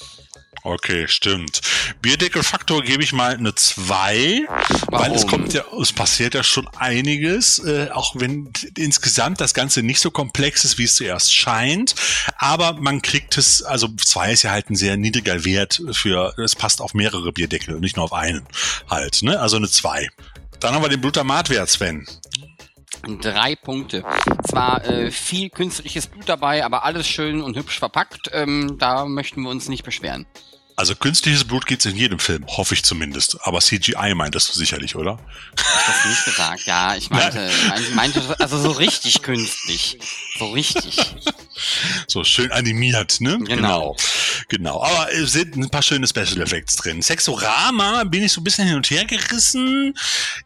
Okay, 0.63 1.07
stimmt. 1.07 1.61
Bierdeckelfaktor 2.01 2.83
gebe 2.83 3.03
ich 3.03 3.13
mal 3.13 3.35
eine 3.35 3.55
2, 3.55 4.47
weil 4.87 5.13
es 5.13 5.27
kommt 5.27 5.53
ja, 5.53 5.65
es 5.81 5.93
passiert 5.93 6.33
ja 6.33 6.43
schon 6.43 6.67
einiges, 6.79 7.59
äh, 7.59 7.91
auch 7.93 8.15
wenn 8.17 8.51
insgesamt 8.79 9.43
das 9.43 9.53
Ganze 9.53 9.83
nicht 9.83 10.01
so 10.01 10.11
komplex 10.11 10.65
ist, 10.65 10.79
wie 10.79 10.85
es 10.85 10.95
zuerst 10.95 11.35
scheint. 11.35 11.95
Aber 12.39 12.73
man 12.81 13.03
kriegt 13.03 13.37
es, 13.37 13.63
also 13.63 13.89
2 13.89 14.33
ist 14.33 14.45
ja 14.45 14.51
halt 14.51 14.71
ein 14.71 14.77
sehr 14.77 14.97
niedriger 14.97 15.45
Wert 15.45 15.83
für, 15.93 16.35
es 16.39 16.57
passt 16.57 16.81
auf 16.81 16.95
mehrere 16.95 17.33
Bierdeckel 17.33 17.75
und 17.75 17.83
nicht 17.83 17.97
nur 17.97 18.07
auf 18.07 18.15
einen 18.15 18.47
halt, 18.89 19.23
ne? 19.23 19.39
Also 19.39 19.59
eine 19.59 19.69
2. 19.69 20.09
Dann 20.61 20.75
haben 20.75 20.83
wir 20.83 20.89
den 20.89 21.01
Blutamatwert, 21.01 21.69
Sven. 21.69 22.07
Drei 23.21 23.55
Punkte. 23.55 24.05
Zwar 24.49 24.85
äh, 24.85 25.11
viel 25.11 25.51
künstliches 25.51 26.07
Blut 26.07 26.29
dabei, 26.29 26.65
aber 26.65 26.85
alles 26.85 27.07
schön 27.07 27.41
und 27.41 27.57
hübsch 27.57 27.79
verpackt. 27.79 28.31
Ähm, 28.33 28.77
da 28.79 29.05
möchten 29.05 29.43
wir 29.43 29.51
uns 29.51 29.69
nicht 29.69 29.85
beschweren. 29.85 30.27
Also 30.79 30.95
künstliches 30.95 31.45
Blut 31.45 31.65
gibt's 31.65 31.87
in 31.87 31.97
jedem 31.97 32.19
Film, 32.19 32.45
hoffe 32.47 32.75
ich 32.75 32.85
zumindest. 32.85 33.39
Aber 33.47 33.61
CGI 33.61 34.15
meintest 34.15 34.51
du 34.51 34.59
sicherlich, 34.59 34.95
oder? 34.95 35.19
Das 35.55 36.05
nicht 36.07 36.25
gesagt, 36.27 36.67
ja. 36.67 36.95
Ich 36.97 37.09
meinte, 37.09 37.51
meinte, 37.69 37.91
meinte 37.95 38.41
also 38.41 38.59
so 38.59 38.73
richtig 38.73 39.23
künstlich. 39.23 39.99
So 40.39 40.51
richtig. 40.51 40.99
So 42.09 42.25
schön 42.25 42.53
animiert, 42.53 43.23
ne? 43.23 43.39
Genau. 43.39 43.47
Genau. 43.47 43.97
Aber 44.81 45.13
es 45.13 45.33
sind 45.33 45.57
ein 45.57 45.71
paar 45.71 45.83
schöne 45.83 46.07
Special 46.07 46.41
Effects 46.41 46.77
drin. 46.77 47.03
Sexorama 47.03 48.05
bin 48.05 48.23
ich 48.23 48.33
so 48.33 48.41
ein 48.41 48.45
bisschen 48.45 48.67
hin 48.67 48.77
und 48.77 48.91
her 48.91 49.05
gerissen. 49.05 49.95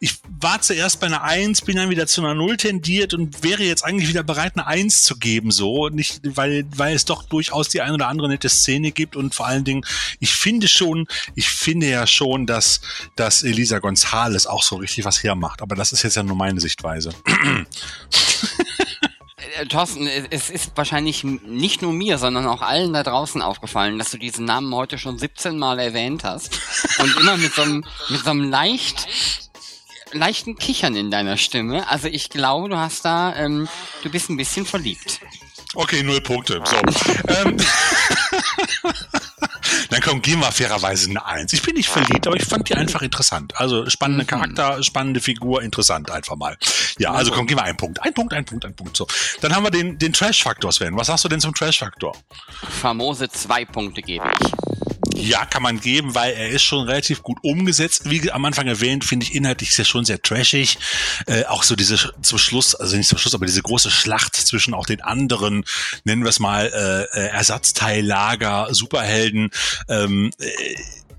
Ich 0.00 0.16
war 0.40 0.60
zuerst 0.60 1.00
bei 1.00 1.06
einer 1.06 1.22
1, 1.22 1.62
bin 1.62 1.76
dann 1.76 1.90
wieder 1.90 2.06
zu 2.06 2.20
einer 2.22 2.34
0 2.34 2.56
tendiert 2.56 3.14
und 3.14 3.42
wäre 3.42 3.62
jetzt 3.62 3.84
eigentlich 3.84 4.08
wieder 4.08 4.22
bereit, 4.22 4.52
eine 4.54 4.66
1 4.66 5.02
zu 5.02 5.16
geben, 5.16 5.50
so. 5.50 5.88
Nicht, 5.88 6.20
weil, 6.24 6.64
weil 6.74 6.94
es 6.94 7.04
doch 7.04 7.24
durchaus 7.24 7.68
die 7.68 7.80
ein 7.80 7.92
oder 7.92 8.08
andere 8.08 8.28
nette 8.28 8.48
Szene 8.48 8.90
gibt 8.92 9.16
und 9.16 9.34
vor 9.34 9.46
allen 9.46 9.64
Dingen, 9.64 9.84
ich 10.18 10.34
finde 10.34 10.68
schon, 10.68 11.06
ich 11.34 11.48
finde 11.48 11.88
ja 11.88 12.06
schon, 12.06 12.46
dass, 12.46 12.80
dass 13.16 13.42
Elisa 13.42 13.78
Gonzalez 13.78 14.46
auch 14.46 14.62
so 14.62 14.76
richtig 14.76 15.04
was 15.04 15.22
hermacht. 15.22 15.62
Aber 15.62 15.74
das 15.76 15.92
ist 15.92 16.02
jetzt 16.02 16.16
ja 16.16 16.22
nur 16.22 16.36
meine 16.36 16.60
Sichtweise. 16.60 17.10
Äh, 19.60 19.66
Thorsten, 19.66 20.06
es 20.06 20.50
ist 20.50 20.72
wahrscheinlich 20.74 21.24
nicht 21.24 21.82
nur 21.82 21.92
mir, 21.92 22.18
sondern 22.18 22.46
auch 22.46 22.62
allen 22.62 22.92
da 22.92 23.02
draußen 23.02 23.42
aufgefallen, 23.42 23.98
dass 23.98 24.10
du 24.10 24.18
diesen 24.18 24.44
Namen 24.44 24.74
heute 24.74 24.98
schon 24.98 25.18
17 25.18 25.58
Mal 25.58 25.78
erwähnt 25.78 26.24
hast. 26.24 26.58
Und 26.98 27.16
immer 27.16 27.36
mit 27.36 27.54
so 27.54 27.62
einem, 27.62 27.84
mit 28.08 28.24
so 28.24 28.30
einem 28.30 28.50
leicht, 28.50 29.06
leichten 30.12 30.56
Kichern 30.56 30.96
in 30.96 31.10
deiner 31.10 31.36
Stimme. 31.36 31.88
Also 31.88 32.08
ich 32.08 32.30
glaube, 32.30 32.68
du 32.68 32.76
hast 32.76 33.04
da, 33.04 33.34
ähm, 33.36 33.68
du 34.02 34.10
bist 34.10 34.30
ein 34.30 34.36
bisschen 34.36 34.66
verliebt. 34.66 35.20
Okay, 35.74 36.02
null 36.02 36.20
Punkte. 36.20 36.62
So. 36.64 36.76
ähm, 37.28 37.56
Dann 39.90 40.00
komm, 40.00 40.22
gehen 40.22 40.38
wir 40.40 40.52
fairerweise 40.52 41.10
eine 41.10 41.24
Eins. 41.24 41.52
Ich 41.52 41.62
bin 41.62 41.74
nicht 41.74 41.88
verliebt, 41.88 42.26
aber 42.26 42.36
ich 42.36 42.44
fand 42.44 42.68
die 42.68 42.74
einfach 42.74 43.02
interessant. 43.02 43.56
Also 43.56 43.88
spannende 43.90 44.24
Charakter, 44.24 44.82
spannende 44.82 45.20
Figur, 45.20 45.62
interessant 45.62 46.10
einfach 46.10 46.36
mal. 46.36 46.56
Ja, 46.98 47.12
also 47.12 47.32
komm, 47.32 47.46
gehen 47.46 47.58
wir 47.58 47.64
einen 47.64 47.76
Punkt. 47.76 48.00
Ein 48.02 48.14
Punkt, 48.14 48.32
ein 48.32 48.44
Punkt, 48.44 48.64
ein 48.64 48.74
Punkt. 48.74 48.96
So. 48.96 49.06
Dann 49.40 49.54
haben 49.54 49.64
wir 49.64 49.70
den, 49.70 49.98
den 49.98 50.12
Trash-Faktor, 50.12 50.72
Sven. 50.72 50.96
Was 50.96 51.08
sagst 51.08 51.24
du 51.24 51.28
denn 51.28 51.40
zum 51.40 51.54
Trash-Faktor? 51.54 52.16
Famose 52.80 53.28
zwei 53.28 53.64
Punkte 53.64 54.02
gebe 54.02 54.24
ich. 54.40 54.69
Ja, 55.14 55.44
kann 55.44 55.62
man 55.62 55.80
geben, 55.80 56.14
weil 56.14 56.34
er 56.34 56.48
ist 56.50 56.62
schon 56.62 56.86
relativ 56.86 57.22
gut 57.22 57.38
umgesetzt. 57.42 58.08
Wie 58.10 58.30
am 58.30 58.44
Anfang 58.44 58.66
erwähnt, 58.66 59.04
finde 59.04 59.26
ich 59.26 59.34
inhaltlich 59.34 59.78
er 59.78 59.84
schon 59.84 60.04
sehr 60.04 60.22
trashig. 60.22 60.78
Äh, 61.26 61.44
auch 61.44 61.62
so 61.62 61.76
diese 61.76 62.12
zum 62.22 62.38
Schluss, 62.38 62.74
also 62.74 62.96
nicht 62.96 63.08
zum 63.08 63.18
Schluss, 63.18 63.34
aber 63.34 63.46
diese 63.46 63.62
große 63.62 63.90
Schlacht 63.90 64.36
zwischen 64.36 64.74
auch 64.74 64.86
den 64.86 65.02
anderen, 65.02 65.64
nennen 66.04 66.22
wir 66.22 66.28
es 66.28 66.38
mal, 66.38 66.66
äh, 66.66 67.18
äh, 67.18 67.28
Ersatzteillager, 67.28 68.68
Superhelden, 68.70 69.50
ähm, 69.88 70.30
äh, 70.38 70.46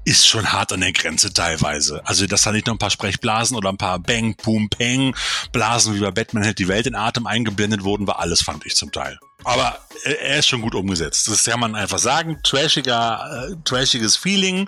ist 0.04 0.28
schon 0.28 0.52
hart 0.52 0.74
an 0.74 0.82
der 0.82 0.94
Grenze 0.94 1.32
teilweise. 1.32 2.02
Also, 2.06 2.26
dass 2.26 2.42
da 2.42 2.52
nicht 2.52 2.66
noch 2.68 2.74
ein 2.74 2.80
paar 2.80 2.90
Sprechblasen 2.90 3.56
oder 3.56 3.70
ein 3.70 3.78
paar 3.78 4.00
Bang, 4.00 4.36
Boom, 4.36 4.70
Peng 4.70 5.16
Blasen 5.52 5.96
wie 5.96 6.00
bei 6.00 6.12
Batman 6.12 6.44
hält 6.44 6.60
die 6.60 6.68
Welt 6.68 6.88
in 6.88 6.96
Atem 6.96 7.28
eingeblendet 7.28 7.84
wurden, 7.84 8.08
war 8.08 8.20
alles, 8.20 8.42
fand 8.42 8.66
ich 8.66 8.76
zum 8.76 8.92
Teil. 8.92 9.20
Aber 9.44 9.80
äh, 10.04 10.12
er 10.14 10.40
ist 10.40 10.48
schon 10.48 10.62
gut 10.62 10.76
umgesetzt. 10.76 11.28
Das 11.28 11.44
kann 11.44 11.60
man 11.60 11.76
einfach 11.76 12.00
sagen. 12.00 12.40
Trashiger, 12.44 13.50
äh, 13.52 13.56
trashiges 13.66 14.16
Feeling, 14.16 14.68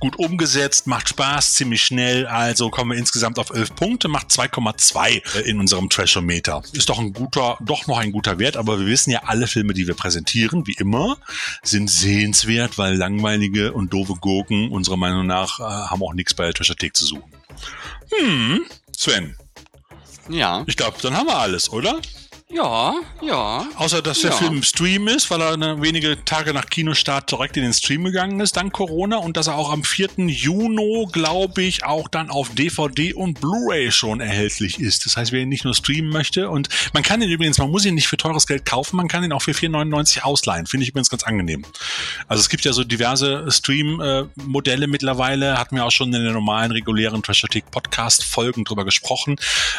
gut 0.00 0.18
umgesetzt, 0.18 0.86
macht 0.86 1.08
Spaß, 1.10 1.54
ziemlich 1.54 1.82
schnell. 1.84 2.26
Also 2.26 2.70
kommen 2.70 2.92
wir 2.92 2.98
insgesamt 2.98 3.38
auf 3.38 3.50
11 3.50 3.74
Punkte, 3.74 4.08
macht 4.08 4.28
2,2 4.30 5.40
in 5.42 5.60
unserem 5.60 5.90
Trashometer. 5.90 6.62
Ist 6.72 6.88
doch 6.88 6.98
ein 6.98 7.12
guter, 7.12 7.58
doch 7.60 7.86
noch 7.86 7.98
ein 7.98 8.12
guter 8.12 8.38
Wert, 8.38 8.56
aber 8.56 8.78
wir 8.80 8.86
wissen 8.86 9.10
ja, 9.10 9.22
alle 9.24 9.46
Filme, 9.46 9.74
die 9.74 9.86
wir 9.86 9.94
präsentieren, 9.94 10.66
wie 10.66 10.74
immer, 10.74 11.18
sind 11.62 11.90
sehenswert, 11.90 12.78
weil 12.78 12.94
langweilige 12.94 13.72
und 13.72 13.92
doofe 13.92 14.14
Gurken 14.14 14.70
unserer 14.70 14.96
Meinung 14.96 15.26
nach 15.26 15.60
äh, 15.60 15.62
haben 15.62 16.02
auch 16.02 16.14
nichts 16.14 16.34
bei 16.34 16.44
der 16.44 16.54
Trashothek 16.54 16.96
zu 16.96 17.04
suchen. 17.04 17.30
Hm, 18.18 18.64
Sven, 18.96 19.36
Ja. 20.28 20.64
ich 20.66 20.76
glaube, 20.76 20.96
dann 21.02 21.16
haben 21.16 21.26
wir 21.26 21.36
alles, 21.38 21.70
oder? 21.70 22.00
Ja, 22.50 22.94
ja. 23.22 23.66
Außer, 23.76 24.02
dass 24.02 24.20
der 24.20 24.30
Ja. 24.30 24.36
Film 24.36 24.56
im 24.58 24.62
Stream 24.62 25.08
ist, 25.08 25.30
weil 25.30 25.40
er 25.40 25.80
wenige 25.80 26.22
Tage 26.26 26.52
nach 26.52 26.66
Kinostart 26.66 27.30
direkt 27.30 27.56
in 27.56 27.62
den 27.62 27.72
Stream 27.72 28.04
gegangen 28.04 28.38
ist, 28.40 28.56
dank 28.56 28.72
Corona, 28.74 29.16
und 29.16 29.38
dass 29.38 29.46
er 29.46 29.56
auch 29.56 29.72
am 29.72 29.82
4. 29.82 30.10
Juni, 30.28 31.06
glaube 31.10 31.62
ich, 31.62 31.84
auch 31.84 32.06
dann 32.06 32.28
auf 32.30 32.50
DVD 32.54 33.14
und 33.14 33.40
Blu-ray 33.40 33.90
schon 33.90 34.20
erhältlich 34.20 34.78
ist. 34.78 35.06
Das 35.06 35.16
heißt, 35.16 35.32
wer 35.32 35.40
ihn 35.40 35.48
nicht 35.48 35.64
nur 35.64 35.74
streamen 35.74 36.10
möchte, 36.10 36.50
und 36.50 36.68
man 36.92 37.02
kann 37.02 37.22
ihn 37.22 37.30
übrigens, 37.30 37.56
man 37.58 37.70
muss 37.70 37.86
ihn 37.86 37.94
nicht 37.94 38.08
für 38.08 38.18
teures 38.18 38.46
Geld 38.46 38.66
kaufen, 38.66 38.96
man 38.96 39.08
kann 39.08 39.24
ihn 39.24 39.32
auch 39.32 39.42
für 39.42 39.52
4,99 39.52 40.20
ausleihen. 40.20 40.66
Finde 40.66 40.82
ich 40.84 40.90
übrigens 40.90 41.08
ganz 41.08 41.22
angenehm. 41.24 41.64
Also 42.28 42.42
es 42.42 42.50
gibt 42.50 42.66
ja 42.66 42.74
so 42.74 42.84
diverse 42.84 43.50
Stream-Modelle 43.50 44.86
mittlerweile, 44.86 45.56
hatten 45.58 45.76
wir 45.76 45.86
auch 45.86 45.90
schon 45.92 46.12
in 46.12 46.22
den 46.22 46.32
normalen, 46.34 46.72
regulären 46.72 47.22
Trashothek-Podcast-Folgen 47.22 48.64
drüber 48.64 48.84
gesprochen. 48.84 49.36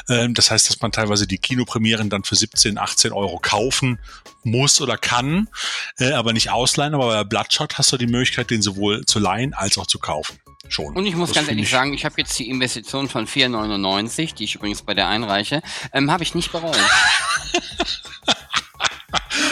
Ähm, 0.09 0.33
Das 0.33 0.49
heißt, 0.49 0.67
dass 0.67 0.81
man 0.81 0.91
teilweise 0.91 1.27
die 1.27 1.37
Kinopremieren 1.37 2.09
dann 2.09 2.23
für 2.23 2.35
17, 2.55 2.77
18 2.77 3.11
Euro 3.11 3.39
kaufen 3.39 3.99
muss 4.43 4.81
oder 4.81 4.97
kann, 4.97 5.49
äh, 5.97 6.11
aber 6.11 6.33
nicht 6.33 6.49
ausleihen. 6.49 6.93
Aber 6.93 7.07
bei 7.07 7.23
Bloodshot 7.23 7.77
hast 7.77 7.91
du 7.91 7.97
die 7.97 8.07
Möglichkeit, 8.07 8.49
den 8.49 8.61
sowohl 8.61 9.05
zu 9.05 9.19
leihen 9.19 9.53
als 9.53 9.77
auch 9.77 9.87
zu 9.87 9.99
kaufen. 9.99 10.39
Schon. 10.67 10.95
Und 10.95 11.05
ich 11.05 11.15
muss 11.15 11.29
Das 11.29 11.37
ganz 11.37 11.49
ehrlich 11.49 11.69
sagen, 11.69 11.93
ich 11.93 12.05
habe 12.05 12.15
jetzt 12.17 12.37
die 12.39 12.49
Investition 12.49 13.07
von 13.07 13.27
4,99, 13.27 14.33
die 14.33 14.45
ich 14.45 14.55
übrigens 14.55 14.81
bei 14.81 14.95
der 14.95 15.07
einreiche, 15.07 15.61
ähm, 15.93 16.09
habe 16.09 16.23
ich 16.23 16.33
nicht 16.33 16.51
bereut. 16.51 16.75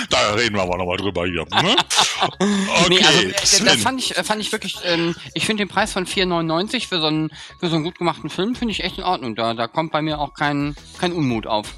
Da 0.10 0.34
reden 0.34 0.56
wir 0.56 0.62
aber 0.62 0.78
nochmal 0.78 0.98
drüber 0.98 1.26
hier. 1.26 1.46
Ne? 1.62 1.76
Okay, 2.24 2.90
nee, 2.90 3.04
also 3.04 3.22
äh, 3.22 3.66
das 3.66 3.82
fand 3.82 4.00
ich, 4.00 4.16
äh, 4.16 4.24
fand 4.24 4.40
ich 4.40 4.52
wirklich, 4.54 4.78
ähm, 4.86 5.14
ich 5.34 5.46
finde 5.46 5.66
den 5.66 5.68
Preis 5.68 5.92
von 5.92 6.06
4,99 6.06 6.88
für 6.88 7.02
so 7.02 7.08
einen 7.08 7.32
für 7.60 7.68
so 7.68 7.76
einen 7.76 7.84
gut 7.84 7.98
gemachten 7.98 8.30
Film 8.30 8.56
finde 8.56 8.72
ich 8.72 8.84
echt 8.84 8.98
in 8.98 9.04
Ordnung. 9.04 9.36
Da, 9.36 9.54
da 9.54 9.68
kommt 9.68 9.92
bei 9.92 10.02
mir 10.02 10.20
auch 10.20 10.34
kein, 10.34 10.76
kein 11.00 11.12
Unmut 11.12 11.48
auf. 11.48 11.74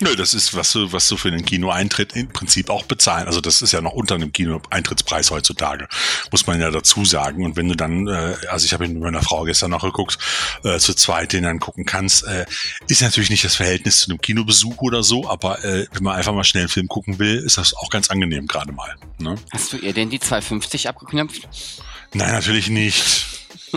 Nö, 0.00 0.14
das 0.14 0.34
ist, 0.34 0.54
was 0.54 0.72
du, 0.72 0.92
was 0.92 1.08
du 1.08 1.16
für 1.16 1.30
den 1.30 1.44
Kinoeintritt 1.44 2.14
im 2.14 2.28
Prinzip 2.28 2.68
auch 2.68 2.84
bezahlen. 2.84 3.26
Also 3.26 3.40
das 3.40 3.62
ist 3.62 3.72
ja 3.72 3.80
noch 3.80 3.92
unter 3.92 4.14
einem 4.14 4.30
Kinoeintrittspreis 4.30 5.30
heutzutage, 5.30 5.88
muss 6.30 6.46
man 6.46 6.60
ja 6.60 6.70
dazu 6.70 7.04
sagen. 7.04 7.44
Und 7.44 7.56
wenn 7.56 7.68
du 7.68 7.74
dann, 7.74 8.06
äh, 8.06 8.36
also 8.50 8.66
ich 8.66 8.74
habe 8.74 8.84
ihn 8.84 8.92
mit 8.94 9.02
meiner 9.02 9.22
Frau 9.22 9.44
gestern 9.44 9.70
noch 9.70 9.82
geguckt, 9.82 10.18
äh, 10.64 10.78
zu 10.78 10.94
zweit 10.94 11.32
den 11.32 11.44
dann 11.44 11.60
gucken 11.60 11.86
kannst, 11.86 12.26
äh, 12.26 12.44
ist 12.88 13.00
natürlich 13.00 13.30
nicht 13.30 13.44
das 13.44 13.54
Verhältnis 13.54 14.00
zu 14.00 14.10
einem 14.10 14.20
Kinobesuch 14.20 14.76
oder 14.82 15.02
so, 15.02 15.28
aber 15.28 15.64
äh, 15.64 15.86
wenn 15.92 16.02
man 16.02 16.16
einfach 16.16 16.34
mal 16.34 16.44
schnell 16.44 16.64
einen 16.64 16.68
Film 16.68 16.88
gucken 16.88 17.18
will, 17.18 17.38
ist 17.38 17.56
das 17.56 17.74
auch 17.74 17.88
ganz 17.88 18.10
angenehm 18.10 18.46
gerade 18.46 18.72
mal. 18.72 18.96
Ne? 19.18 19.36
Hast 19.52 19.72
du 19.72 19.78
ihr 19.78 19.94
denn 19.94 20.10
die 20.10 20.18
2,50 20.18 20.88
abgeknöpft? 20.88 21.48
Nein, 22.12 22.32
natürlich 22.32 22.68
nicht. 22.68 23.02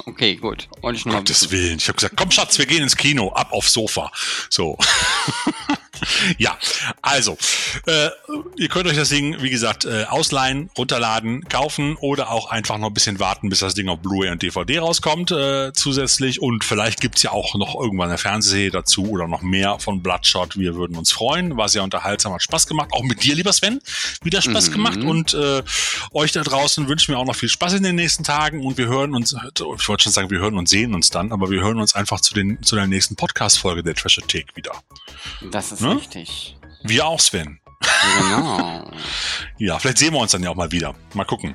Okay, 0.05 0.35
gut. 0.35 0.67
Wollte 0.81 0.99
ich 0.99 1.05
mal 1.05 1.15
Gottes. 1.15 1.49
Willen. 1.51 1.77
Ich 1.77 1.87
habe 1.87 1.95
gesagt, 1.95 2.15
komm 2.17 2.31
Schatz, 2.31 2.57
wir 2.57 2.65
gehen 2.65 2.83
ins 2.83 2.95
Kino, 2.95 3.31
ab 3.33 3.51
aufs 3.51 3.73
Sofa. 3.73 4.11
So. 4.49 4.77
ja, 6.37 6.57
also, 7.01 7.37
äh, 7.85 8.09
ihr 8.57 8.69
könnt 8.69 8.87
euch 8.87 8.95
das 8.95 9.09
Ding, 9.09 9.41
wie 9.41 9.49
gesagt, 9.49 9.85
äh, 9.85 10.05
ausleihen, 10.05 10.69
runterladen, 10.77 11.43
kaufen 11.49 11.95
oder 11.97 12.31
auch 12.31 12.49
einfach 12.49 12.77
noch 12.77 12.87
ein 12.87 12.93
bisschen 12.93 13.19
warten, 13.19 13.49
bis 13.49 13.59
das 13.59 13.73
Ding 13.73 13.89
auf 13.89 13.99
Blu-ray 13.99 14.31
und 14.31 14.41
DVD 14.41 14.79
rauskommt 14.79 15.31
äh, 15.31 15.71
zusätzlich. 15.73 16.41
Und 16.41 16.63
vielleicht 16.63 17.01
gibt's 17.01 17.23
ja 17.23 17.31
auch 17.31 17.55
noch 17.55 17.75
irgendwann 17.75 18.09
eine 18.09 18.17
Fernsehserie 18.17 18.71
dazu 18.71 19.09
oder 19.09 19.27
noch 19.27 19.41
mehr 19.41 19.79
von 19.79 20.01
Bloodshot. 20.01 20.57
Wir 20.57 20.75
würden 20.75 20.97
uns 20.97 21.11
freuen. 21.11 21.57
War 21.57 21.69
sehr 21.69 21.83
unterhaltsam, 21.83 22.33
hat 22.33 22.43
Spaß 22.43 22.67
gemacht. 22.67 22.89
Auch 22.91 23.03
mit 23.03 23.23
dir, 23.23 23.35
lieber 23.35 23.53
Sven, 23.53 23.81
wieder 24.23 24.41
Spaß 24.41 24.71
gemacht. 24.71 24.99
Und 24.99 25.33
äh, 25.33 25.63
euch 26.13 26.31
da 26.31 26.41
draußen 26.41 26.87
wünschen 26.87 27.13
wir 27.13 27.19
auch 27.19 27.25
noch 27.25 27.35
viel 27.35 27.49
Spaß 27.49 27.73
in 27.73 27.83
den 27.83 27.95
nächsten 27.95 28.23
Tagen. 28.23 28.65
Und 28.65 28.77
wir 28.77 28.87
hören 28.87 29.15
uns, 29.15 29.33
ich 29.33 29.89
wollte 29.89 30.03
schon 30.03 30.13
sagen, 30.13 30.29
wir 30.29 30.39
hören 30.39 30.57
und 30.57 30.69
sehen 30.69 30.93
uns 30.93 31.09
dann, 31.09 31.31
aber 31.31 31.49
wir 31.49 31.61
hören 31.61 31.79
uns 31.79 31.95
einfach 31.95 32.21
zu, 32.21 32.33
den, 32.33 32.61
zu 32.63 32.75
der 32.75 32.87
nächsten 32.87 33.15
Podcast-Folge 33.15 33.83
der 33.83 33.95
Trashothek 33.95 34.55
wieder. 34.55 34.71
Das 35.41 35.71
ist 35.71 35.81
Ne? 35.81 35.88
Richtig. 35.97 36.57
Wir 36.83 37.05
auch, 37.05 37.19
Sven. 37.19 37.59
Genau. 38.17 38.89
Ja, 39.61 39.77
vielleicht 39.77 39.97
sehen 39.97 40.13
wir 40.13 40.21
uns 40.21 40.31
dann 40.31 40.41
ja 40.41 40.51
auch 40.51 40.55
mal 40.55 40.71
wieder. 40.71 40.95
Mal 41.13 41.25
gucken. 41.25 41.53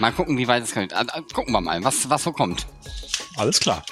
Mal 0.00 0.10
gucken, 0.10 0.36
wie 0.36 0.48
weit 0.48 0.64
es 0.64 0.74
geht. 0.74 0.92
Ah, 0.92 1.04
ah, 1.12 1.20
Gucken 1.32 1.52
wir 1.52 1.60
mal, 1.60 1.84
was, 1.84 2.10
was 2.10 2.24
so 2.24 2.32
kommt. 2.32 2.66
Alles 3.36 3.60
klar. 3.60 3.84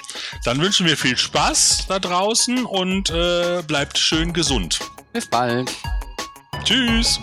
Dann 0.43 0.59
wünschen 0.59 0.85
wir 0.85 0.97
viel 0.97 1.17
Spaß 1.17 1.85
da 1.87 1.97
draußen 1.99 2.65
und 2.65 3.09
äh, 3.09 3.61
bleibt 3.65 3.97
schön 3.97 4.33
gesund. 4.33 4.79
Bis 5.13 5.27
bald. 5.27 5.71
Tschüss. 6.65 7.21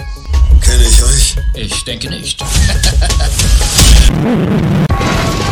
Kenne 0.62 0.82
ich 0.82 1.02
euch? 1.02 1.36
Ich 1.54 1.84
denke 1.84 2.08
nicht. 2.08 2.42